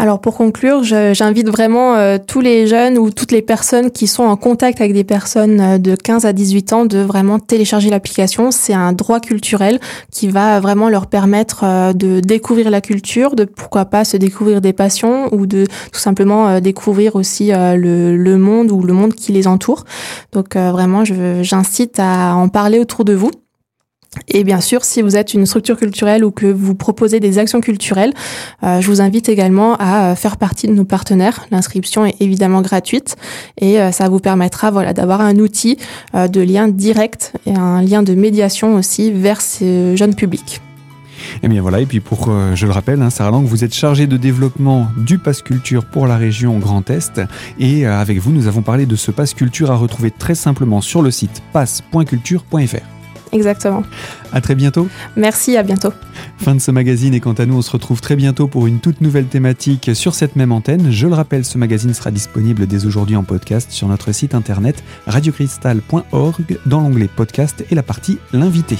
Alors 0.00 0.18
pour 0.18 0.34
conclure, 0.34 0.82
j'invite 0.82 1.50
vraiment 1.50 1.94
euh, 1.94 2.16
tous 2.16 2.40
les 2.40 2.66
jeunes 2.66 2.96
ou 2.96 3.10
toutes 3.10 3.32
les 3.32 3.42
personnes 3.42 3.90
qui 3.90 4.06
sont 4.06 4.22
en 4.22 4.34
contact 4.34 4.80
avec 4.80 4.94
des 4.94 5.04
personnes 5.04 5.60
euh, 5.60 5.76
de 5.76 5.94
15 5.94 6.24
à 6.24 6.32
18 6.32 6.72
ans 6.72 6.86
de 6.86 7.00
vraiment 7.00 7.38
télécharger 7.38 7.90
l'application. 7.90 8.50
C'est 8.50 8.72
un 8.72 8.94
droit 8.94 9.20
culturel 9.20 9.78
qui 10.10 10.28
va 10.28 10.58
vraiment 10.58 10.88
leur 10.88 11.06
permettre 11.06 11.64
euh, 11.64 11.92
de 11.92 12.20
découvrir 12.20 12.70
la 12.70 12.80
culture, 12.80 13.36
de 13.36 13.44
pourquoi 13.44 13.84
pas 13.84 14.06
se 14.06 14.16
découvrir 14.16 14.62
des 14.62 14.72
passions 14.72 15.28
ou 15.34 15.44
de 15.44 15.66
tout 15.92 16.00
simplement 16.00 16.60
découvrir 16.60 17.14
aussi 17.14 17.50
le, 17.52 18.16
le, 18.16 18.38
monde 18.38 18.72
ou 18.72 18.82
le 18.82 18.94
monde 18.94 19.12
qui 19.12 19.32
les 19.32 19.46
entoure. 19.46 19.84
Donc 20.32 20.56
vraiment, 20.56 21.04
j'incite 21.04 21.98
à 21.98 22.34
en 22.34 22.48
parler 22.48 22.78
autour 22.78 23.04
de 23.04 23.12
vous. 23.12 23.30
Et 24.28 24.42
bien 24.42 24.60
sûr, 24.60 24.84
si 24.84 25.02
vous 25.02 25.16
êtes 25.16 25.34
une 25.34 25.46
structure 25.46 25.76
culturelle 25.76 26.24
ou 26.24 26.32
que 26.32 26.46
vous 26.46 26.74
proposez 26.74 27.20
des 27.20 27.38
actions 27.38 27.60
culturelles, 27.60 28.12
euh, 28.64 28.80
je 28.80 28.86
vous 28.88 29.00
invite 29.00 29.28
également 29.28 29.76
à 29.76 30.10
euh, 30.10 30.14
faire 30.16 30.36
partie 30.36 30.66
de 30.66 30.72
nos 30.72 30.84
partenaires. 30.84 31.46
L'inscription 31.52 32.04
est 32.04 32.16
évidemment 32.20 32.60
gratuite 32.60 33.16
et 33.60 33.80
euh, 33.80 33.92
ça 33.92 34.08
vous 34.08 34.18
permettra 34.18 34.72
voilà, 34.72 34.92
d'avoir 34.92 35.20
un 35.20 35.36
outil 35.36 35.78
de 36.14 36.40
lien 36.40 36.68
direct 36.68 37.32
et 37.46 37.54
un 37.54 37.82
lien 37.82 38.02
de 38.02 38.14
médiation 38.14 38.74
aussi 38.74 39.12
vers 39.12 39.40
ces 39.40 39.96
jeunes 39.96 40.14
publics. 40.14 40.60
Et 41.34 41.38
eh 41.44 41.48
bien 41.48 41.60
voilà, 41.60 41.80
et 41.80 41.86
puis 41.86 42.00
pour, 42.00 42.30
je 42.54 42.66
le 42.66 42.72
rappelle, 42.72 43.02
hein, 43.02 43.10
Sarah 43.10 43.30
Lang, 43.30 43.44
vous 43.44 43.62
êtes 43.62 43.74
chargée 43.74 44.06
de 44.06 44.16
développement 44.16 44.88
du 44.96 45.18
Pass 45.18 45.42
Culture 45.42 45.84
pour 45.84 46.06
la 46.06 46.16
région 46.16 46.58
Grand 46.58 46.88
Est. 46.88 47.20
Et 47.58 47.86
avec 47.86 48.18
vous, 48.18 48.32
nous 48.32 48.48
avons 48.48 48.62
parlé 48.62 48.86
de 48.86 48.96
ce 48.96 49.10
Pass 49.10 49.34
Culture 49.34 49.70
à 49.70 49.76
retrouver 49.76 50.10
très 50.10 50.34
simplement 50.34 50.80
sur 50.80 51.02
le 51.02 51.10
site 51.10 51.42
pass.culture.fr. 51.52 52.99
Exactement. 53.32 53.84
À 54.32 54.40
très 54.40 54.54
bientôt. 54.54 54.88
Merci, 55.16 55.56
à 55.56 55.62
bientôt. 55.62 55.92
Fin 56.38 56.54
de 56.54 56.60
ce 56.60 56.70
magazine 56.70 57.14
et 57.14 57.20
quant 57.20 57.32
à 57.32 57.46
nous, 57.46 57.56
on 57.56 57.62
se 57.62 57.70
retrouve 57.70 58.00
très 58.00 58.16
bientôt 58.16 58.48
pour 58.48 58.66
une 58.66 58.80
toute 58.80 59.00
nouvelle 59.00 59.26
thématique 59.26 59.90
sur 59.94 60.14
cette 60.14 60.36
même 60.36 60.52
antenne. 60.52 60.90
Je 60.90 61.06
le 61.06 61.14
rappelle, 61.14 61.44
ce 61.44 61.58
magazine 61.58 61.94
sera 61.94 62.10
disponible 62.10 62.66
dès 62.66 62.86
aujourd'hui 62.86 63.16
en 63.16 63.24
podcast 63.24 63.70
sur 63.70 63.88
notre 63.88 64.12
site 64.12 64.34
internet 64.34 64.82
radiocristal.org 65.06 66.58
dans 66.66 66.80
l'onglet 66.80 67.08
podcast 67.14 67.64
et 67.70 67.74
la 67.74 67.82
partie 67.82 68.18
l'invité. 68.32 68.76